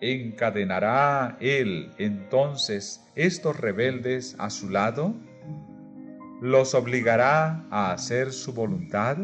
[0.00, 5.14] ¿Encadenará él entonces estos rebeldes a su lado?
[6.40, 9.16] ¿Los obligará a hacer su voluntad?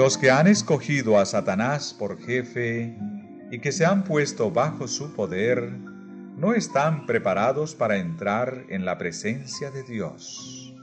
[0.00, 2.96] Los que han escogido a Satanás por jefe
[3.50, 5.70] y que se han puesto bajo su poder,
[6.38, 10.74] no están preparados para entrar en la presencia de Dios.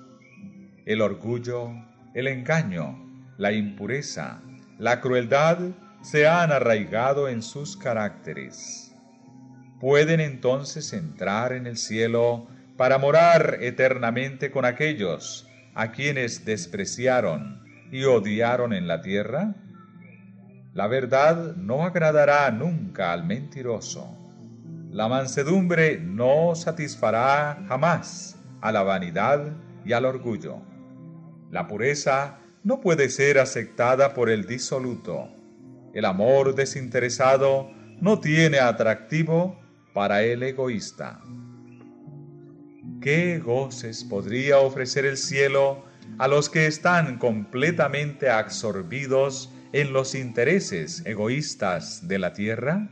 [0.86, 1.72] El orgullo,
[2.14, 2.96] el engaño,
[3.40, 4.44] la impureza,
[4.78, 5.58] la crueldad
[6.04, 8.94] se han arraigado en sus caracteres.
[9.80, 12.46] Pueden entonces entrar en el cielo
[12.78, 19.56] para morar eternamente con aquellos a quienes despreciaron y odiaron en la tierra?
[20.74, 24.16] La verdad no agradará nunca al mentiroso.
[24.92, 29.54] La mansedumbre no satisfará jamás a la vanidad
[29.86, 30.58] y al orgullo.
[31.52, 35.30] La pureza no puede ser aceptada por el disoluto.
[35.94, 37.72] El amor desinteresado
[38.02, 39.60] no tiene atractivo
[39.94, 41.22] para el egoísta.
[43.02, 45.84] ¿Qué goces podría ofrecer el cielo
[46.18, 52.90] a los que están completamente absorbidos en los intereses egoístas de la tierra?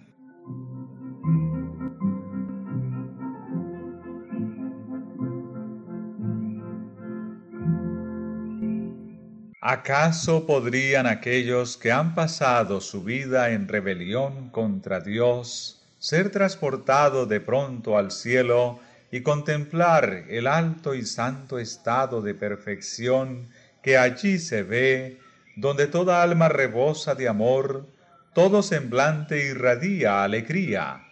[9.68, 17.40] ¿Acaso podrían aquellos que han pasado su vida en rebelión contra Dios ser transportados de
[17.40, 18.80] pronto al cielo
[19.12, 23.50] y contemplar el alto y santo estado de perfección
[23.82, 25.20] que allí se ve,
[25.56, 27.88] donde toda alma rebosa de amor,
[28.34, 31.08] todo semblante irradia alegría.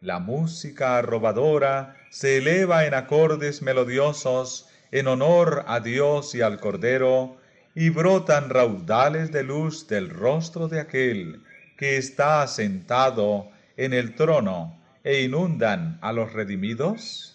[0.00, 7.36] La música arrobadora se eleva en acordes melodiosos en honor a Dios y al Cordero,
[7.74, 11.42] y brotan raudales de luz del rostro de aquel
[11.76, 17.29] que está sentado en el trono e inundan a los redimidos?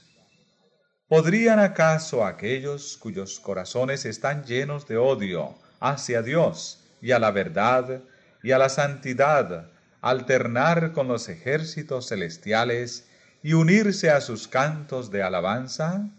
[1.08, 8.02] ¿Podrían acaso aquellos cuyos corazones están llenos de odio hacia Dios y a la verdad
[8.42, 9.70] y a la santidad
[10.02, 13.08] alternar con los ejércitos celestiales
[13.44, 16.10] y unirse a sus cantos de alabanza?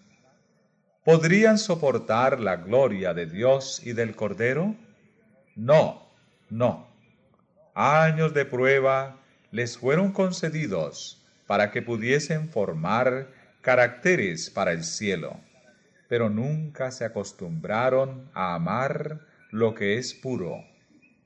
[1.05, 4.76] ¿Podrían soportar la gloria de Dios y del Cordero?
[5.57, 6.12] No,
[6.49, 6.87] no.
[7.74, 9.16] Años de prueba
[9.51, 13.28] les fueron concedidos para que pudiesen formar
[13.66, 15.40] caracteres para el cielo,
[16.08, 20.64] pero nunca se acostumbraron a amar lo que es puro,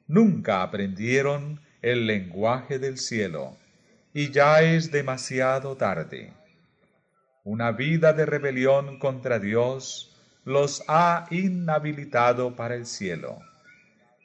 [0.09, 3.59] nunca aprendieron el lenguaje del cielo,
[4.15, 6.33] y ya es demasiado tarde.
[7.45, 10.17] Una vida de rebelión contra Dios
[10.47, 13.39] los ha inhabilitado para el cielo.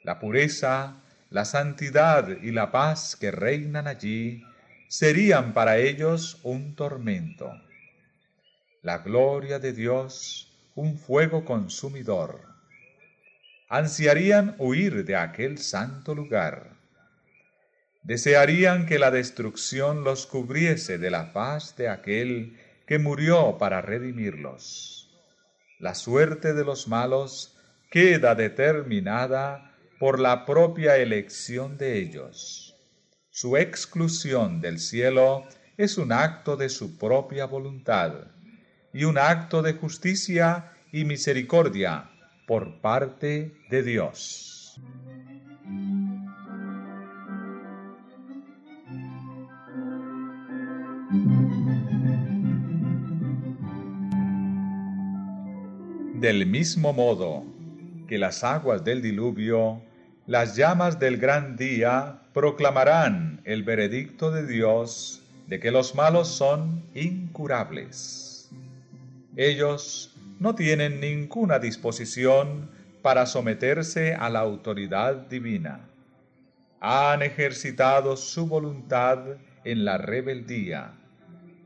[0.04, 4.42] La pureza, la santidad y la paz que reinan allí
[4.88, 7.52] serían para ellos un tormento
[8.86, 12.42] la gloria de Dios un fuego consumidor.
[13.68, 16.76] Ansiarían huir de aquel santo lugar.
[18.04, 25.10] Desearían que la destrucción los cubriese de la faz de aquel que murió para redimirlos.
[25.80, 27.58] La suerte de los malos
[27.90, 32.76] queda determinada por la propia elección de ellos.
[33.30, 35.44] Su exclusión del cielo
[35.76, 38.35] es un acto de su propia voluntad
[38.96, 42.08] y un acto de justicia y misericordia
[42.46, 44.80] por parte de Dios.
[56.14, 57.44] Del mismo modo
[58.08, 59.82] que las aguas del diluvio,
[60.26, 66.82] las llamas del gran día proclamarán el veredicto de Dios de que los malos son
[66.94, 68.25] incurables.
[69.36, 72.70] Ellos no tienen ninguna disposición
[73.02, 75.88] para someterse a la autoridad divina.
[76.80, 79.18] Han ejercitado su voluntad
[79.64, 80.94] en la rebeldía,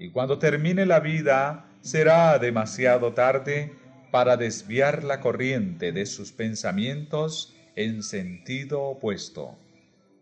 [0.00, 3.72] y cuando termine la vida será demasiado tarde
[4.10, 9.56] para desviar la corriente de sus pensamientos en sentido opuesto,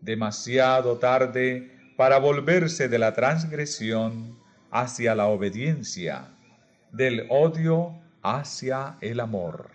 [0.01, 4.37] demasiado tarde para volverse de la transgresión
[4.71, 6.29] hacia la obediencia,
[6.91, 9.71] del odio hacia el amor.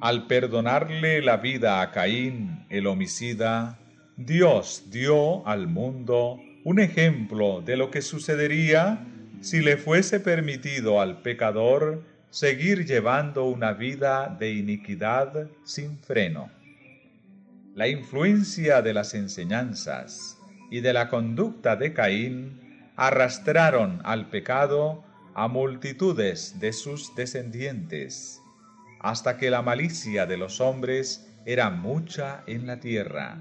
[0.00, 3.78] Al perdonarle la vida a Caín, el homicida,
[4.16, 9.04] Dios dio al mundo un ejemplo de lo que sucedería
[9.40, 16.50] si le fuese permitido al pecador seguir llevando una vida de iniquidad sin freno.
[17.74, 20.38] La influencia de las enseñanzas
[20.70, 22.60] y de la conducta de Caín
[22.96, 25.04] arrastraron al pecado
[25.34, 28.40] a multitudes de sus descendientes
[29.00, 33.38] hasta que la malicia de los hombres era mucha en la tierra,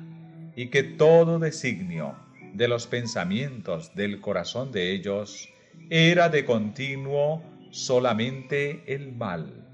[0.56, 2.16] y que todo designio
[2.54, 5.50] de los pensamientos del corazón de ellos
[5.90, 7.42] era de continuo
[7.72, 9.66] solamente el mal.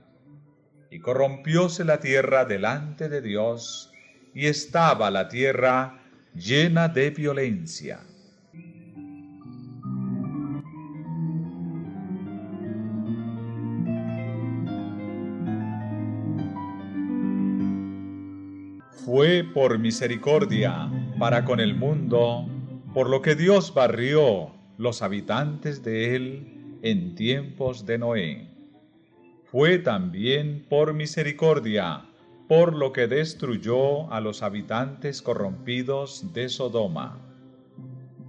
[0.90, 3.92] Y corrompióse la tierra delante de Dios,
[4.34, 6.04] y estaba la tierra
[6.36, 8.02] llena de violencia.
[19.06, 20.90] fue por misericordia
[21.20, 22.48] para con el mundo,
[22.94, 26.53] por lo que Dios barrió los habitantes de él
[26.84, 28.48] en tiempos de Noé.
[29.46, 32.06] Fue también por misericordia,
[32.50, 37.20] por lo que destruyó a los habitantes corrompidos de Sodoma.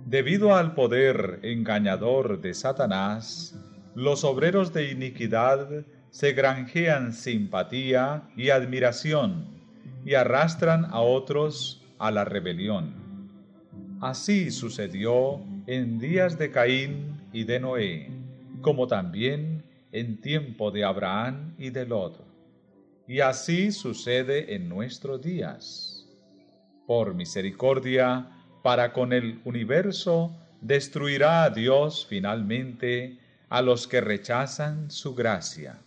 [0.06, 3.58] Debido al poder engañador de Satanás,
[3.96, 9.46] los obreros de iniquidad se granjean simpatía y admiración
[10.04, 12.94] y arrastran a otros a la rebelión.
[14.00, 18.23] Así sucedió en días de Caín y de Noé,
[18.64, 19.62] como también
[19.92, 22.26] en tiempo de Abraham y de Lot.
[23.06, 26.08] Y así sucede en nuestros días.
[26.86, 28.30] Por misericordia,
[28.62, 33.18] para con el universo, destruirá a Dios finalmente
[33.50, 35.83] a los que rechazan su gracia.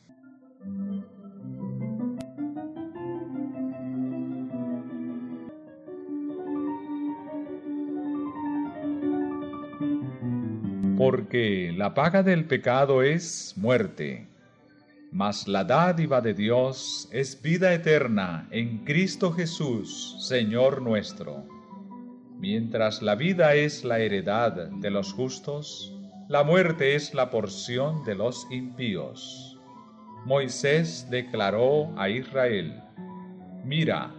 [10.97, 14.27] Porque la paga del pecado es muerte,
[15.11, 21.45] mas la dádiva de Dios es vida eterna en Cristo Jesús, Señor nuestro.
[22.39, 25.93] Mientras la vida es la heredad de los justos,
[26.29, 29.59] la muerte es la porción de los impíos.
[30.25, 32.81] Moisés declaró a Israel,
[33.63, 34.13] Mira,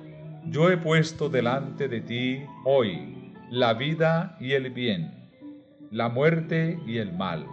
[0.47, 5.18] yo he puesto delante de ti hoy la vida y el bien
[5.91, 7.47] la muerte y el mal.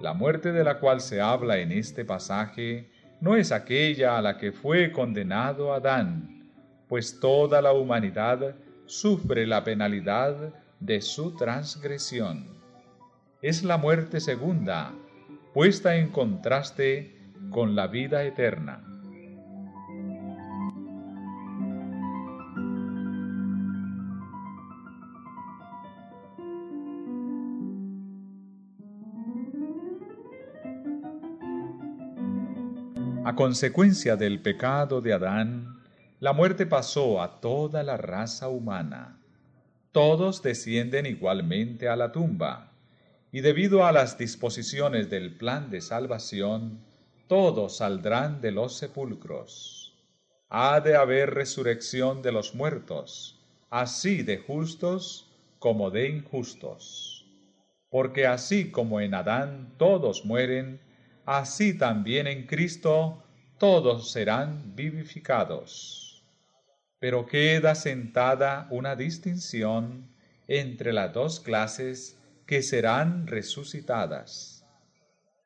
[0.00, 4.38] La muerte de la cual se habla en este pasaje no es aquella a la
[4.38, 6.50] que fue condenado Adán,
[6.88, 8.56] pues toda la humanidad
[8.86, 12.48] sufre la penalidad de su transgresión.
[13.42, 14.92] Es la muerte segunda,
[15.52, 17.16] puesta en contraste
[17.50, 18.91] con la vida eterna.
[33.34, 35.80] Consecuencia del pecado de Adán,
[36.20, 39.20] la muerte pasó a toda la raza humana.
[39.90, 42.72] Todos descienden igualmente a la tumba,
[43.30, 46.80] y debido a las disposiciones del plan de salvación,
[47.26, 49.94] todos saldrán de los sepulcros.
[50.50, 57.26] Ha de haber resurrección de los muertos, así de justos como de injustos.
[57.88, 60.80] Porque así como en Adán todos mueren,
[61.24, 63.21] así también en Cristo
[63.62, 66.20] todos serán vivificados.
[66.98, 70.08] Pero queda sentada una distinción
[70.48, 74.66] entre las dos clases que serán resucitadas.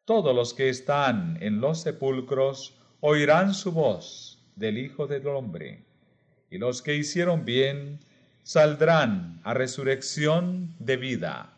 [0.06, 5.84] Todos los que están en los sepulcros oirán su voz del Hijo del Hombre,
[6.50, 7.98] y los que hicieron bien
[8.44, 11.52] saldrán a resurrección de vida,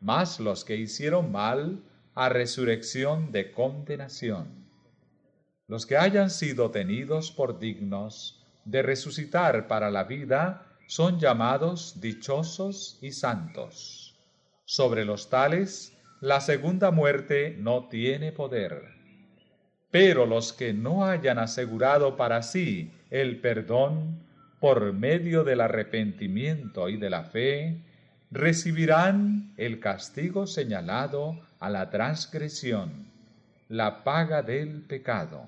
[0.00, 1.84] mas los que hicieron mal
[2.16, 4.59] a resurrección de condenación.
[5.70, 12.98] Los que hayan sido tenidos por dignos de resucitar para la vida son llamados dichosos
[13.00, 14.18] y santos.
[14.64, 18.82] Sobre los tales, la segunda muerte no tiene poder.
[19.92, 24.24] Pero los que no hayan asegurado para sí el perdón
[24.58, 27.80] por medio del arrepentimiento y de la fe,
[28.32, 33.06] recibirán el castigo señalado a la transgresión,
[33.68, 35.46] la paga del pecado.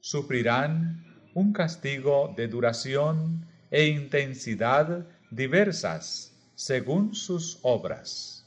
[0.00, 8.46] Sufrirán un castigo de duración e intensidad diversas según sus obras,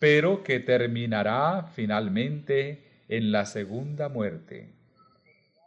[0.00, 4.72] pero que terminará finalmente en la segunda muerte,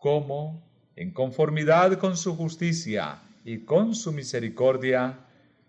[0.01, 0.61] como,
[0.95, 5.20] en conformidad con su justicia y con su misericordia,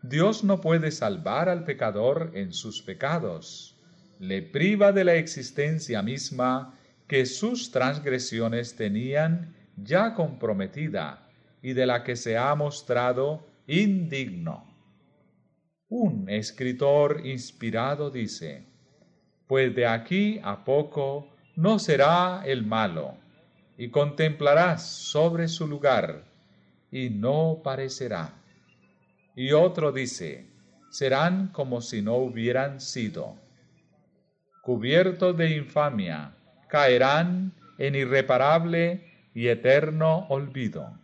[0.02, 3.76] Dios no puede salvar al pecador en sus pecados,
[4.18, 6.74] le priva de la existencia misma
[7.10, 11.28] que sus transgresiones tenían ya comprometida
[11.60, 14.64] y de la que se ha mostrado indigno.
[15.88, 18.64] Un escritor inspirado dice,
[19.48, 23.16] pues de aquí a poco no será el malo,
[23.76, 26.22] y contemplarás sobre su lugar,
[26.92, 28.40] y no parecerá.
[29.34, 30.46] Y otro dice,
[30.90, 33.34] serán como si no hubieran sido.
[34.62, 36.36] Cubiertos de infamia,
[36.70, 39.04] caerán en irreparable
[39.34, 41.00] y eterno olvido.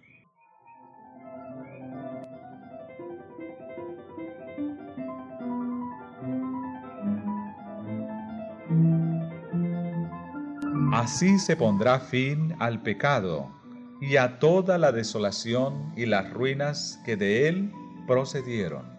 [10.92, 13.52] Así se pondrá fin al pecado
[14.00, 17.72] y a toda la desolación y las ruinas que de él
[18.06, 18.96] procedieron.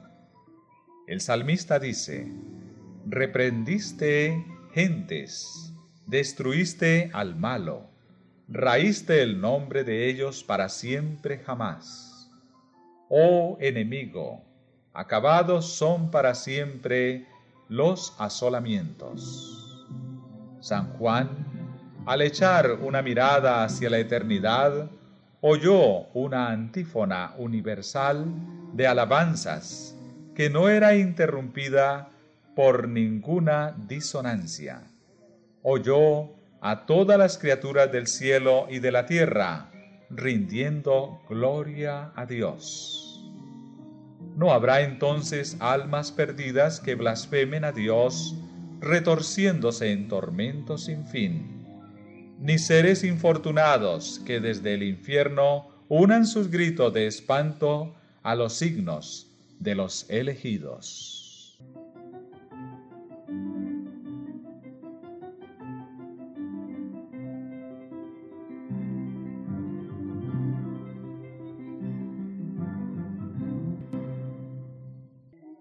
[1.07, 2.32] El salmista dice,
[3.05, 5.66] reprendiste gentes,
[6.08, 7.84] destruiste al malo,
[8.47, 12.32] raíste el nombre de ellos para siempre jamás.
[13.10, 14.41] Oh enemigo,
[14.93, 17.28] acabados son para siempre
[17.70, 19.86] los asolamientos.
[20.60, 21.30] San Juan
[22.08, 24.89] al echar una mirada hacia la eternidad,
[25.41, 28.24] oyó una antífona universal
[28.72, 29.93] de alabanzas
[30.34, 32.08] que no era interrumpida
[32.55, 34.84] por ninguna disonancia.
[35.62, 36.30] Oyó
[36.62, 39.72] a todas las criaturas del cielo y de la tierra
[40.10, 43.26] rindiendo gloria a Dios.
[44.36, 48.36] No habrá entonces almas perdidas que blasfemen a Dios,
[48.80, 51.58] retorciéndose en tormentos sin fin
[52.39, 59.32] ni seres infortunados que desde el infierno unan sus gritos de espanto a los signos
[59.60, 61.16] de los elegidos.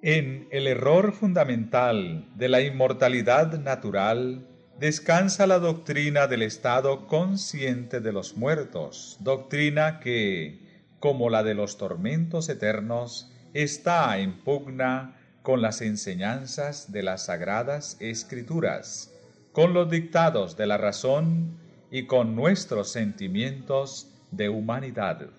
[0.09, 4.47] En el error fundamental de la inmortalidad natural,
[4.79, 11.77] descansa la doctrina del estado consciente de los muertos, doctrina que, como la de los
[11.77, 19.13] tormentos eternos, está en pugna con las enseñanzas de las sagradas escrituras,
[19.51, 21.59] con los dictados de la razón
[21.91, 25.31] y con nuestros sentimientos de humanidad.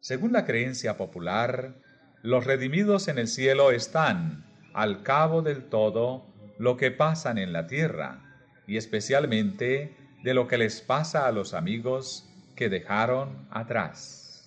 [0.00, 1.74] Según la creencia popular,
[2.22, 4.44] los redimidos en el cielo están,
[4.74, 6.26] al cabo del todo,
[6.58, 8.20] lo que pasan en la tierra,
[8.66, 14.46] y especialmente de lo que les pasa a los amigos que dejaron atrás.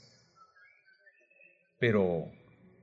[1.79, 2.31] Pero,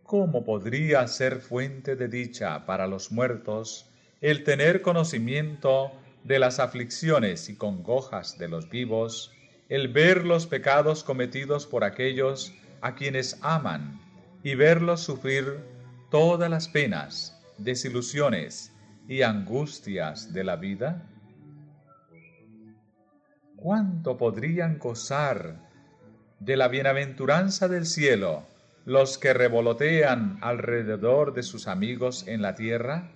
[0.03, 3.89] ¿cómo podría ser fuente de dicha para los muertos
[4.21, 5.93] el tener conocimiento
[6.25, 9.33] de las aflicciones y congojas de los vivos,
[9.69, 14.10] el ver los pecados cometidos por aquellos a quienes aman
[14.43, 15.61] y verlos sufrir
[16.11, 18.73] todas las penas, desilusiones
[19.09, 21.07] y angustias de la vida?
[23.57, 25.69] ¿Cuánto podrían gozar
[26.39, 28.45] de la bienaventuranza del cielo
[28.87, 33.11] los que revolotean alrededor de sus amigos en la tierra?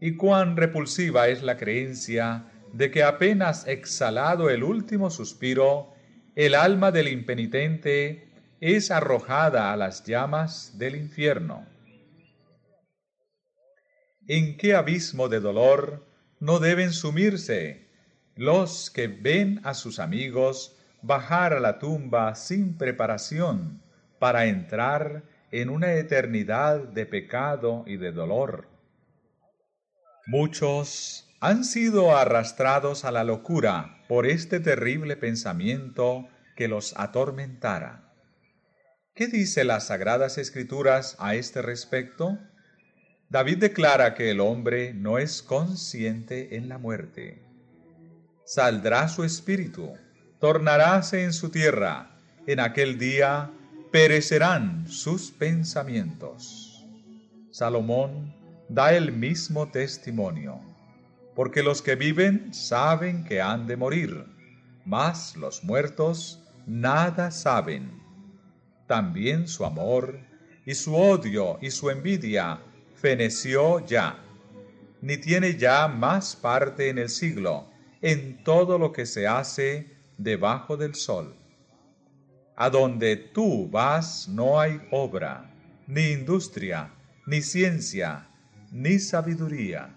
[0.00, 5.92] ¿Y cuán repulsiva es la creencia de que apenas exhalado el último suspiro,
[6.34, 8.29] el alma del impenitente
[8.60, 11.66] es arrojada a las llamas del infierno?
[14.28, 16.06] ¿En qué abismo de dolor
[16.38, 17.88] no deben sumirse
[18.36, 23.82] los que ven a sus amigos bajar a la tumba sin preparación
[24.18, 28.68] para entrar en una eternidad de pecado y de dolor?
[30.26, 38.09] Muchos han sido arrastrados a la locura por este terrible pensamiento que los atormentara.
[39.20, 42.38] ¿Qué dice las Sagradas Escrituras a este respecto?
[43.28, 47.42] David declara que el hombre no es consciente en la muerte.
[48.46, 49.92] Saldrá su espíritu,
[50.38, 53.50] tornaráse en su tierra, en aquel día
[53.92, 56.88] perecerán sus pensamientos.
[57.50, 58.34] Salomón
[58.70, 60.62] da el mismo testimonio,
[61.36, 64.24] porque los que viven saben que han de morir,
[64.86, 67.99] mas los muertos nada saben.
[68.90, 70.18] También su amor
[70.66, 72.58] y su odio y su envidia
[72.96, 74.18] feneció ya,
[75.00, 77.70] ni tiene ya más parte en el siglo,
[78.02, 81.36] en todo lo que se hace debajo del sol.
[82.56, 85.54] A donde tú vas no hay obra,
[85.86, 86.92] ni industria,
[87.28, 88.26] ni ciencia,
[88.72, 89.94] ni sabiduría.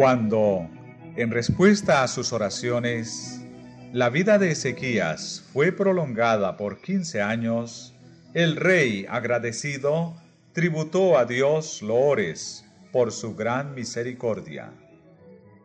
[0.00, 0.66] Cuando,
[1.14, 3.44] en respuesta a sus oraciones,
[3.92, 7.94] la vida de Ezequías fue prolongada por quince años,
[8.32, 10.14] el rey, agradecido,
[10.54, 14.72] tributó a Dios loores por su gran misericordia.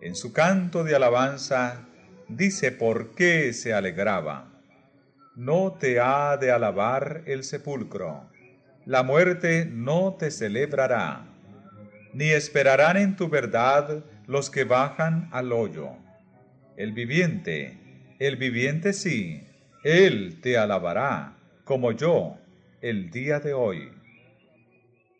[0.02, 1.86] En su canto de alabanza
[2.28, 4.52] dice por qué se alegraba.
[5.38, 8.30] No te ha de alabar el sepulcro,
[8.86, 11.26] la muerte no te celebrará,
[12.14, 15.90] ni esperarán en tu verdad los que bajan al hoyo.
[16.78, 17.78] El viviente,
[18.20, 19.44] el viviente sí,
[19.84, 22.38] él te alabará, como yo,
[22.82, 23.92] el día de hoy.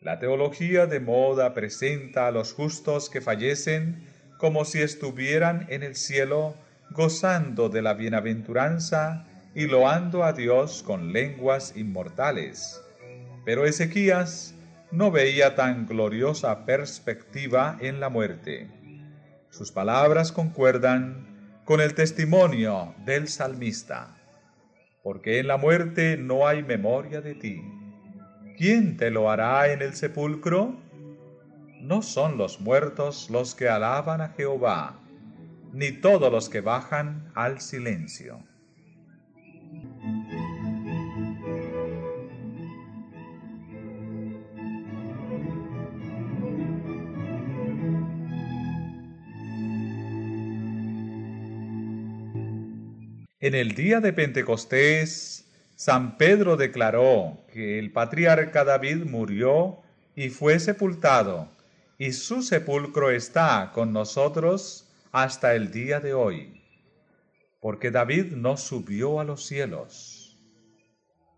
[0.00, 4.06] La teología de moda presenta a los justos que fallecen
[4.38, 6.54] como si estuvieran en el cielo
[6.90, 12.80] gozando de la bienaventuranza y loando a Dios con lenguas inmortales.
[13.44, 14.54] Pero Ezequías
[14.90, 18.75] no veía tan gloriosa perspectiva en la muerte.
[19.56, 24.14] Sus palabras concuerdan con el testimonio del salmista,
[25.02, 27.62] porque en la muerte no hay memoria de ti
[28.56, 30.76] ¿quién te lo hará en el sepulcro?
[31.80, 34.98] No son los muertos los que alaban a Jehová,
[35.72, 38.40] ni todos los que bajan al silencio.
[53.46, 59.82] En el día de Pentecostés, San Pedro declaró que el patriarca David murió
[60.16, 61.48] y fue sepultado,
[61.96, 66.60] y su sepulcro está con nosotros hasta el día de hoy,
[67.60, 70.36] porque David no subió a los cielos.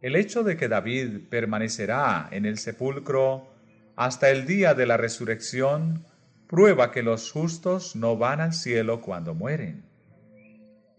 [0.00, 3.50] El hecho de que David permanecerá en el sepulcro
[3.96, 6.06] hasta el día de la resurrección
[6.46, 9.87] prueba que los justos no van al cielo cuando mueren.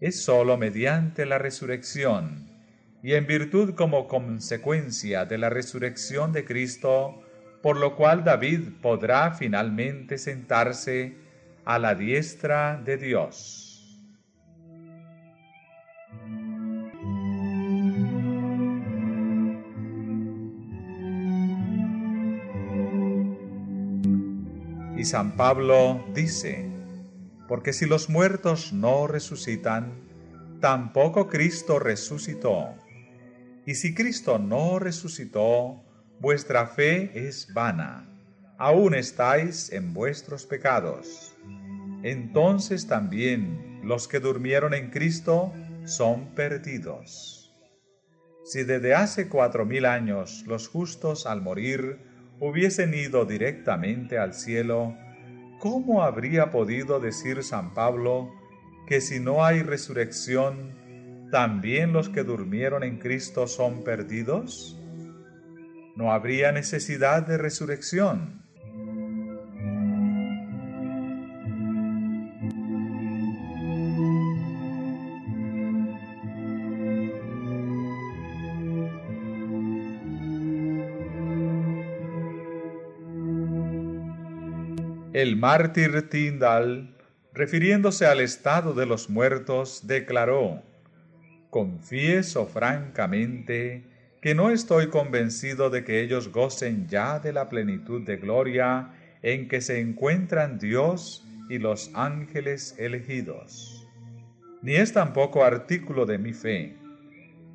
[0.00, 2.48] Es sólo mediante la resurrección
[3.02, 7.20] y en virtud como consecuencia de la resurrección de Cristo,
[7.62, 11.16] por lo cual David podrá finalmente sentarse
[11.66, 13.66] a la diestra de Dios.
[24.96, 26.79] Y San Pablo dice,
[27.50, 29.92] porque si los muertos no resucitan,
[30.60, 32.76] tampoco Cristo resucitó.
[33.66, 35.82] Y si Cristo no resucitó,
[36.20, 38.08] vuestra fe es vana,
[38.56, 41.34] aún estáis en vuestros pecados.
[42.04, 45.52] Entonces también los que durmieron en Cristo
[45.86, 47.52] son perdidos.
[48.44, 51.98] Si desde hace cuatro mil años los justos al morir
[52.38, 54.94] hubiesen ido directamente al cielo,
[55.60, 58.34] ¿cómo habría podido decir San Pablo
[58.86, 64.80] que si no hay resurrección, ¿también los que durmieron en Cristo son perdidos?
[65.94, 68.39] No habría necesidad de resurrección.
[85.20, 86.96] El mártir Tyndall,
[87.34, 90.62] refiriéndose al estado de los muertos, declaró,
[91.50, 93.84] Confieso francamente
[94.22, 99.46] que no estoy convencido de que ellos gocen ya de la plenitud de gloria en
[99.48, 103.86] que se encuentran Dios y los ángeles elegidos.
[104.62, 106.76] Ni es tampoco artículo de mi fe,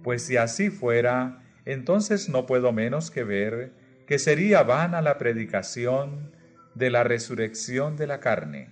[0.03, 3.72] pues si así fuera, entonces no puedo menos que ver
[4.05, 6.34] que sería vana la predicación
[6.76, 8.69] de la resurrección de la carne.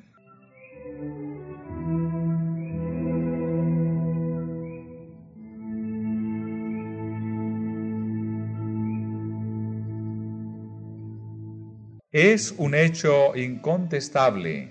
[12.12, 14.70] Es un hecho incontestable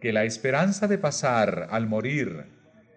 [0.00, 2.46] que la esperanza de pasar al morir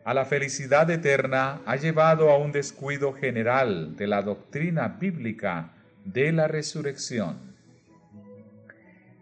[0.03, 5.73] a la felicidad eterna ha llevado a un descuido general de la doctrina bíblica
[6.05, 7.50] de la resurrección.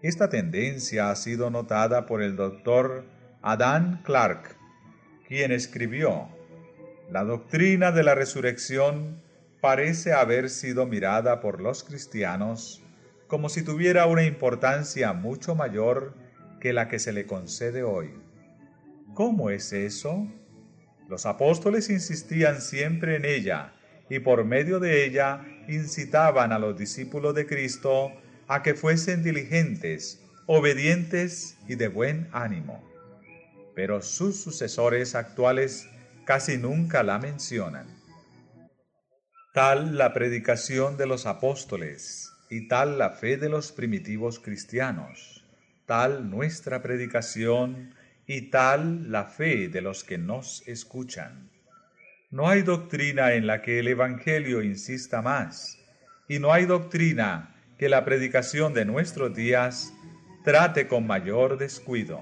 [0.02, 3.04] Esta tendencia ha sido notada por el doctor
[3.42, 4.56] Adam Clark,
[5.28, 6.30] quien escribió,
[7.10, 9.22] La doctrina de la resurrección
[9.60, 12.82] parece haber sido mirada por los cristianos
[13.28, 16.16] como si tuviera una importancia mucho mayor
[16.60, 18.14] que la que se le concede hoy.
[19.14, 20.28] ¿Cómo es eso?
[21.08, 23.74] Los apóstoles insistían siempre en ella
[24.10, 28.14] y por medio de ella incitaban a los discípulos de Cristo
[28.50, 32.84] a que fuesen diligentes, obedientes y de buen ánimo.
[33.76, 35.88] Pero sus sucesores actuales
[36.26, 37.88] casi nunca la mencionan.
[39.54, 45.46] Tal la predicación de los apóstoles, y tal la fe de los primitivos cristianos,
[45.86, 47.94] tal nuestra predicación
[48.26, 51.52] y tal la fe de los que nos escuchan.
[52.32, 55.78] No hay doctrina en la que el Evangelio insista más,
[56.28, 59.94] y no hay doctrina que la predicación de nuestros días
[60.44, 62.22] trate con mayor descuido.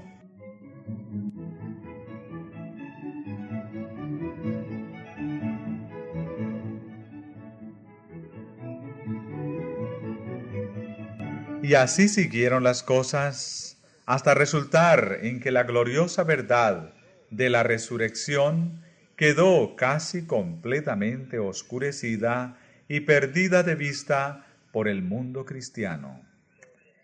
[11.64, 16.94] Y así siguieron las cosas hasta resultar en que la gloriosa verdad
[17.32, 18.84] de la resurrección
[19.16, 24.47] quedó casi completamente oscurecida y perdida de vista
[24.78, 26.22] por el mundo cristiano.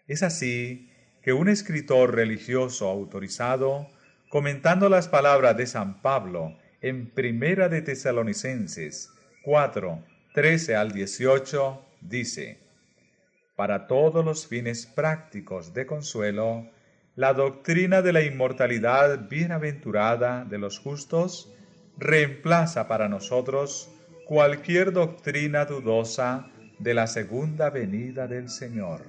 [0.05, 0.91] Es así
[1.23, 3.87] que un escritor religioso autorizado,
[4.29, 9.09] comentando las palabras de San Pablo en Primera de Tesalonicenses
[9.43, 10.05] 4,
[10.35, 12.59] 13 al 18, dice,
[13.55, 16.69] para todos los fines prácticos de consuelo,
[17.15, 21.51] la doctrina de la inmortalidad bienaventurada de los justos
[21.97, 23.89] reemplaza para nosotros
[24.27, 26.52] cualquier doctrina dudosa
[26.83, 29.05] de la segunda venida del Señor.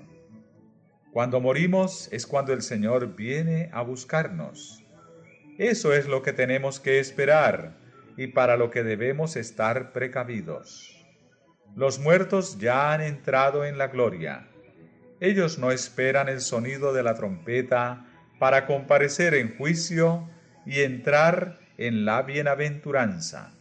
[1.13, 4.85] Cuando morimos es cuando el Señor viene a buscarnos.
[5.59, 7.77] Eso es lo que tenemos que esperar
[8.17, 11.05] y para lo que debemos estar precavidos.
[11.75, 14.47] Los muertos ya han entrado en la gloria.
[15.19, 18.07] Ellos no esperan el sonido de la trompeta
[18.39, 20.29] para comparecer en juicio
[20.65, 23.54] y entrar en la bienaventuranza.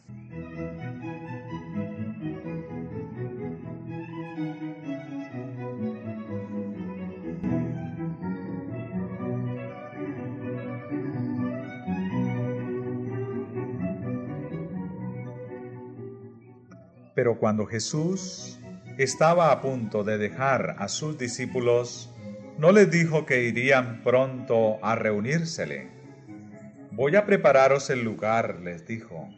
[17.39, 18.59] Cuando Jesús
[18.97, 22.13] estaba a punto de dejar a sus discípulos,
[22.57, 25.87] no les dijo que irían pronto a reunírsele.
[26.91, 29.29] Voy a prepararos el lugar, les dijo,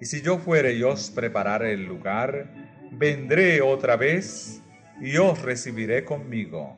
[0.00, 2.50] y si yo fuere y os preparare el lugar,
[2.92, 4.62] vendré otra vez
[5.00, 6.76] y os recibiré conmigo.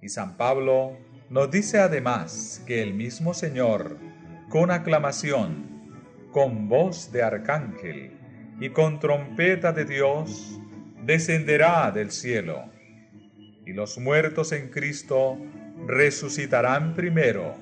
[0.00, 0.96] Y San Pablo
[1.28, 3.98] nos dice además que el mismo Señor,
[4.48, 5.80] con aclamación,
[6.32, 8.19] con voz de arcángel,
[8.60, 10.60] y con trompeta de Dios
[11.02, 12.64] descenderá del cielo,
[13.64, 15.38] y los muertos en Cristo
[15.86, 17.56] resucitarán primero.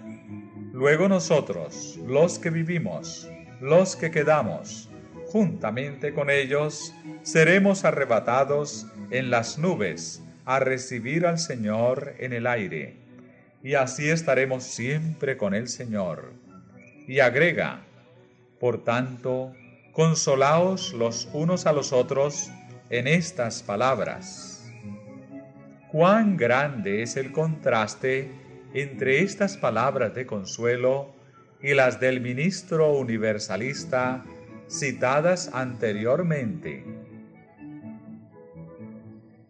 [0.73, 3.31] Luego nosotros, los que vivimos,
[3.61, 4.91] los que quedamos,
[5.27, 6.93] juntamente con ellos,
[7.23, 12.97] seremos arrebatados en las nubes a recibir al Señor en el aire,
[13.63, 16.33] y así estaremos siempre con el Señor.
[17.07, 17.83] Y agrega,
[18.59, 19.53] por tanto,
[19.99, 22.53] consolaos los unos a los otros
[22.89, 24.65] en estas palabras.
[25.91, 28.31] Cuán grande es el contraste
[28.75, 31.13] entre estas palabras de consuelo
[31.61, 34.25] y las del ministro universalista
[34.71, 36.85] citadas anteriormente.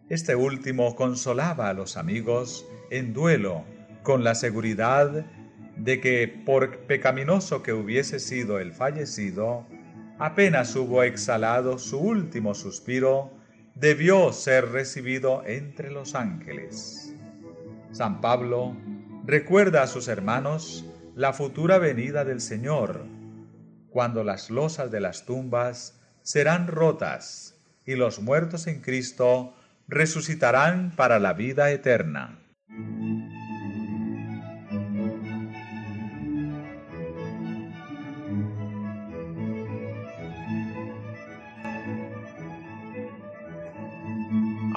[0.08, 3.64] Este último consolaba a los amigos en duelo
[4.02, 5.26] con la seguridad
[5.76, 9.66] de que, por pecaminoso que hubiese sido el fallecido,
[10.18, 13.30] apenas hubo exhalado su último suspiro,
[13.74, 17.14] debió ser recibido entre los ángeles.
[17.92, 18.76] San Pablo
[19.24, 20.84] recuerda a sus hermanos
[21.14, 23.04] la futura venida del Señor,
[23.90, 29.54] cuando las losas de las tumbas serán rotas y los muertos en Cristo
[29.86, 32.38] resucitarán para la vida eterna.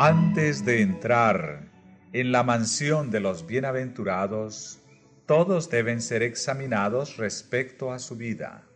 [0.03, 1.69] Antes de entrar
[2.11, 4.81] en la mansión de los bienaventurados,
[5.27, 8.67] todos deben ser examinados respecto a su vida.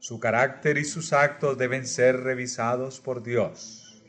[0.00, 4.04] Su carácter y sus actos deben ser revisados por Dios.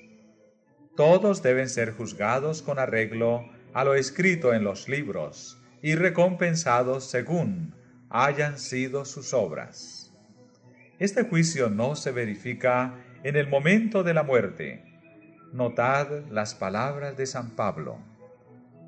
[0.98, 7.74] Todos deben ser juzgados con arreglo a lo escrito en los libros y recompensados según
[8.10, 10.14] hayan sido sus obras.
[11.00, 14.91] Este juicio no se verifica en el momento de la muerte,
[15.54, 17.98] Notad las palabras de San Pablo,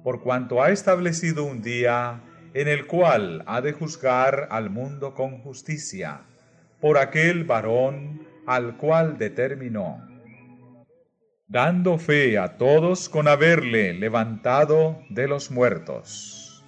[0.02, 2.22] por cuanto ha establecido un día
[2.54, 6.22] en el cual ha de juzgar al mundo con justicia,
[6.80, 10.08] por aquel varón al cual determinó,
[11.48, 16.64] dando fe a todos con haberle levantado de los muertos.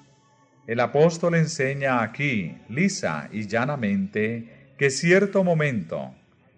[0.67, 6.13] El apóstol enseña aquí, lisa y llanamente, que cierto momento,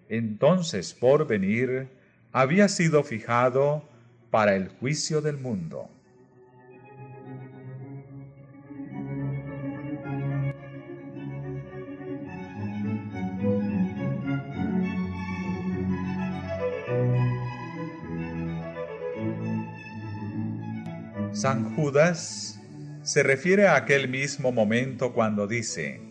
[0.09, 1.96] entonces por venir,
[2.39, 3.83] había sido fijado
[4.29, 5.89] para el juicio del mundo.
[21.31, 22.61] San Judas
[23.01, 26.01] se refiere a aquel mismo momento cuando dice,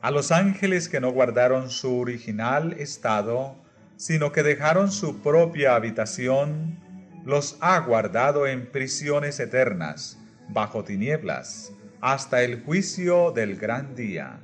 [0.00, 3.54] a los ángeles que no guardaron su original estado,
[3.98, 6.78] sino que dejaron su propia habitación,
[7.24, 10.18] los ha guardado en prisiones eternas,
[10.48, 14.40] bajo tinieblas, hasta el juicio del gran día.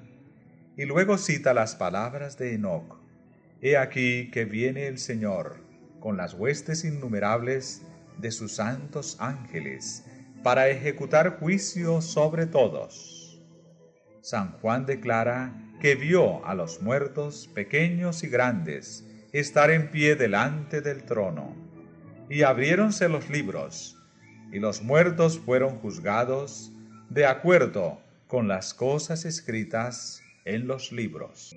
[0.76, 2.98] Y luego cita las palabras de Enoc.
[3.62, 5.62] He aquí que viene el Señor
[6.00, 7.82] con las huestes innumerables
[8.18, 10.04] de sus santos ángeles,
[10.42, 13.40] para ejecutar juicio sobre todos.
[14.20, 19.04] San Juan declara que vio a los muertos pequeños y grandes,
[19.40, 21.56] estar en pie delante del trono.
[22.30, 23.98] Y abriéronse los libros,
[24.52, 26.72] y los muertos fueron juzgados
[27.10, 31.56] de acuerdo con las cosas escritas en los libros.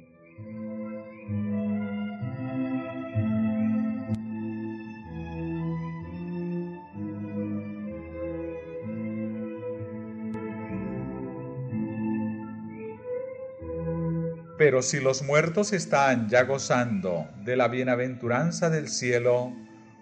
[14.68, 19.54] Pero si los muertos están ya gozando de la bienaventuranza del cielo,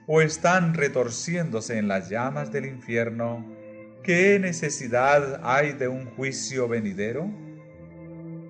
[0.08, 3.46] o están retorciéndose en las llamas del infierno,
[4.02, 7.30] ¿qué necesidad hay de un juicio venidero?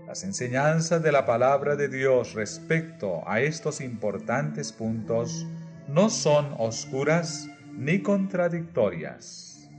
[0.07, 5.45] Las enseñanzas de la palabra de Dios respecto a estos importantes puntos
[5.89, 9.69] no son oscuras ni contradictorias.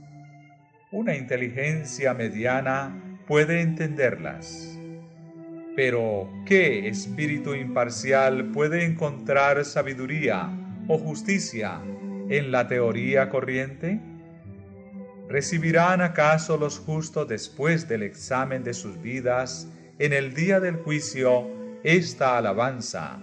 [0.91, 4.76] Una inteligencia mediana puede entenderlas
[5.77, 10.49] pero, ¿qué espíritu imparcial puede encontrar sabiduría
[10.87, 11.79] o justicia
[12.29, 14.01] en la teoría corriente?
[15.29, 21.47] ¿Recibirán acaso los justos después del examen de sus vidas en el día del juicio
[21.83, 23.19] esta alabanza?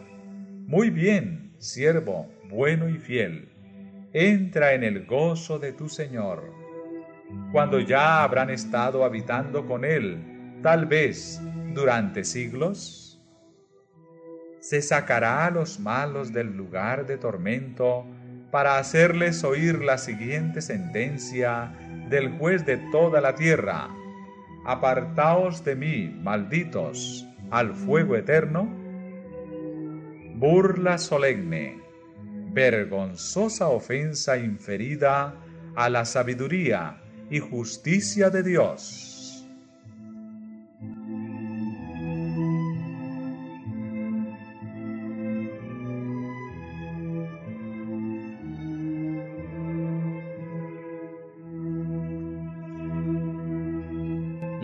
[0.69, 3.49] Muy bien, siervo, bueno y fiel,
[4.13, 6.53] entra en el gozo de tu Señor.
[7.51, 10.34] Cuando ya habrán estado habitando con Él,
[10.65, 11.43] tal vez
[11.75, 13.23] durante siglos?
[14.61, 18.07] ¿Se sacará a los malos del lugar de tormento
[18.51, 21.71] para hacerles oír la siguiente sentencia
[22.09, 23.91] del juez de toda la tierra?
[24.65, 28.67] Apartaos de mí, malditos, al fuego eterno.
[30.37, 31.79] Burla solemne,
[32.55, 35.35] vergonzosa ofensa inferida
[35.77, 39.14] a la sabiduría y justicia de Dios.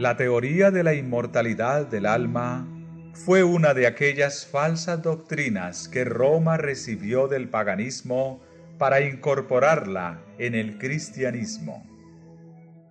[0.01, 2.67] La teoría de la inmortalidad del alma
[3.13, 8.41] fue una de aquellas falsas doctrinas que Roma recibió del paganismo
[8.79, 11.85] para incorporarla en el cristianismo.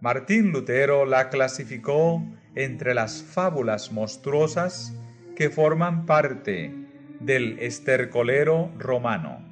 [0.02, 2.24] Martín Lutero la clasificó
[2.54, 4.94] entre las fábulas monstruosas
[5.36, 6.72] que forman parte
[7.20, 9.44] del estercolero romano,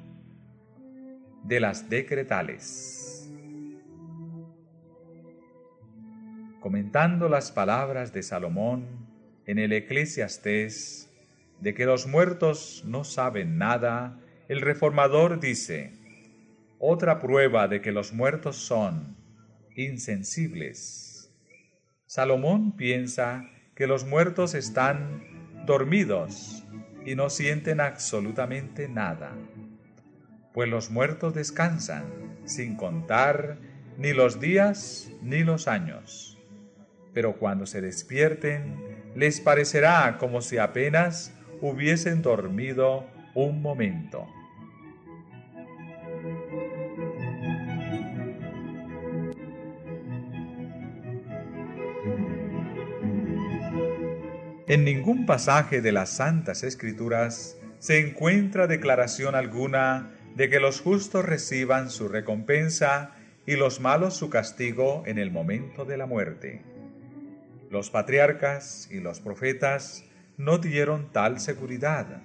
[1.42, 3.07] de las decretales.
[6.60, 8.86] Comentando las palabras de Salomón
[9.46, 11.10] en el Eclesiastés
[11.60, 15.92] de que los muertos no saben nada, el reformador dice,
[16.78, 19.16] otra prueba de que los muertos son
[19.74, 21.32] insensibles.
[22.06, 26.64] Salomón piensa que los muertos están dormidos
[27.04, 29.32] y no sienten absolutamente nada,
[30.52, 32.04] pues los muertos descansan
[32.44, 33.58] sin contar
[33.96, 36.27] ni los días ni los años.
[37.18, 38.76] Pero cuando se despierten,
[39.16, 44.24] les parecerá como si apenas hubiesen dormido un momento.
[54.68, 61.24] En ningún pasaje de las Santas Escrituras se encuentra declaración alguna de que los justos
[61.24, 63.10] reciban su recompensa
[63.44, 66.77] y los malos su castigo en el momento de la muerte.
[67.70, 70.04] Los patriarcas y los profetas
[70.36, 72.22] no dieron tal seguridad.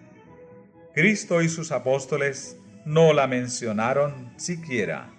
[0.94, 5.10] Cristo y sus apóstoles no la mencionaron siquiera.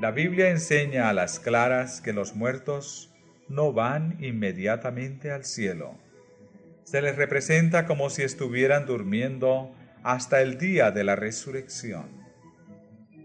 [0.00, 3.14] La Biblia enseña a las claras que los muertos
[3.48, 5.96] no van inmediatamente al cielo
[6.86, 9.74] se les representa como si estuvieran durmiendo
[10.04, 12.06] hasta el día de la resurrección.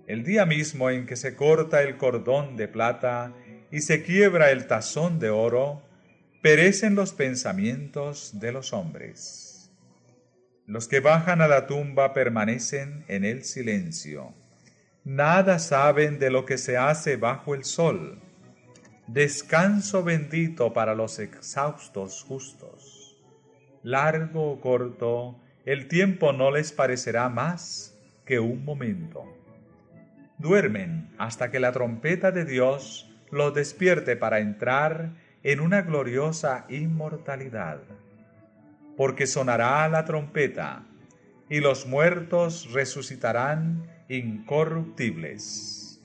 [0.07, 3.33] El día mismo en que se corta el cordón de plata
[3.69, 5.83] y se quiebra el tazón de oro,
[6.41, 9.71] perecen los pensamientos de los hombres.
[10.65, 14.33] Los que bajan a la tumba permanecen en el silencio.
[15.03, 18.19] Nada saben de lo que se hace bajo el sol.
[19.07, 23.01] Descanso bendito para los exhaustos justos
[23.83, 29.25] largo o corto, el tiempo no les parecerá más que un momento.
[30.37, 35.13] Duermen hasta que la trompeta de Dios los despierte para entrar
[35.43, 37.81] en una gloriosa inmortalidad.
[38.97, 40.85] Porque sonará la trompeta
[41.49, 46.01] y los muertos resucitarán incorruptibles.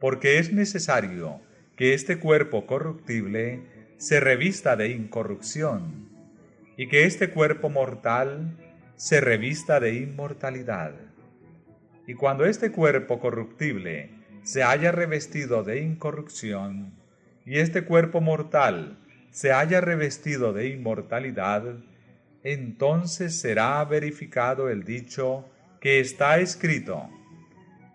[0.00, 1.40] Porque es necesario
[1.76, 3.62] que este cuerpo corruptible
[3.96, 6.08] se revista de incorrupción
[6.76, 8.56] y que este cuerpo mortal
[8.96, 10.94] se revista de inmortalidad.
[12.06, 14.10] Y cuando este cuerpo corruptible
[14.42, 16.99] se haya revestido de incorrupción,
[17.50, 18.96] y este cuerpo mortal
[19.32, 21.64] se haya revestido de inmortalidad,
[22.44, 25.50] entonces será verificado el dicho
[25.80, 27.10] que está escrito,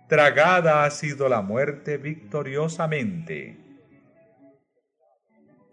[0.10, 3.66] Tragada ha sido la muerte victoriosamente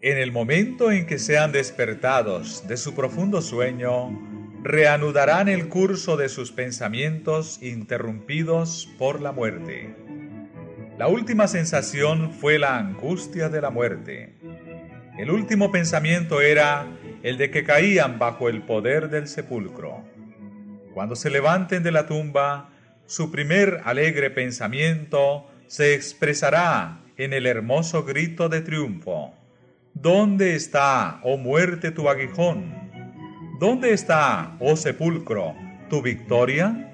[0.01, 4.11] en el momento en que sean despertados de su profundo sueño,
[4.61, 10.02] reanudarán el curso de sus pensamientos interrumpidos por la muerte.
[10.97, 14.35] La última sensación fue la angustia de la muerte.
[15.17, 16.85] El último pensamiento era
[17.23, 20.03] el de que caían bajo el poder del sepulcro.
[20.93, 22.69] Cuando se levanten de la tumba,
[23.07, 29.33] su primer alegre pensamiento se expresará en el hermoso grito de triunfo.
[29.95, 32.71] ¿Dónde está, oh muerte, tu aguijón?
[33.59, 35.55] ¿Dónde está, oh sepulcro,
[35.89, 36.92] tu victoria?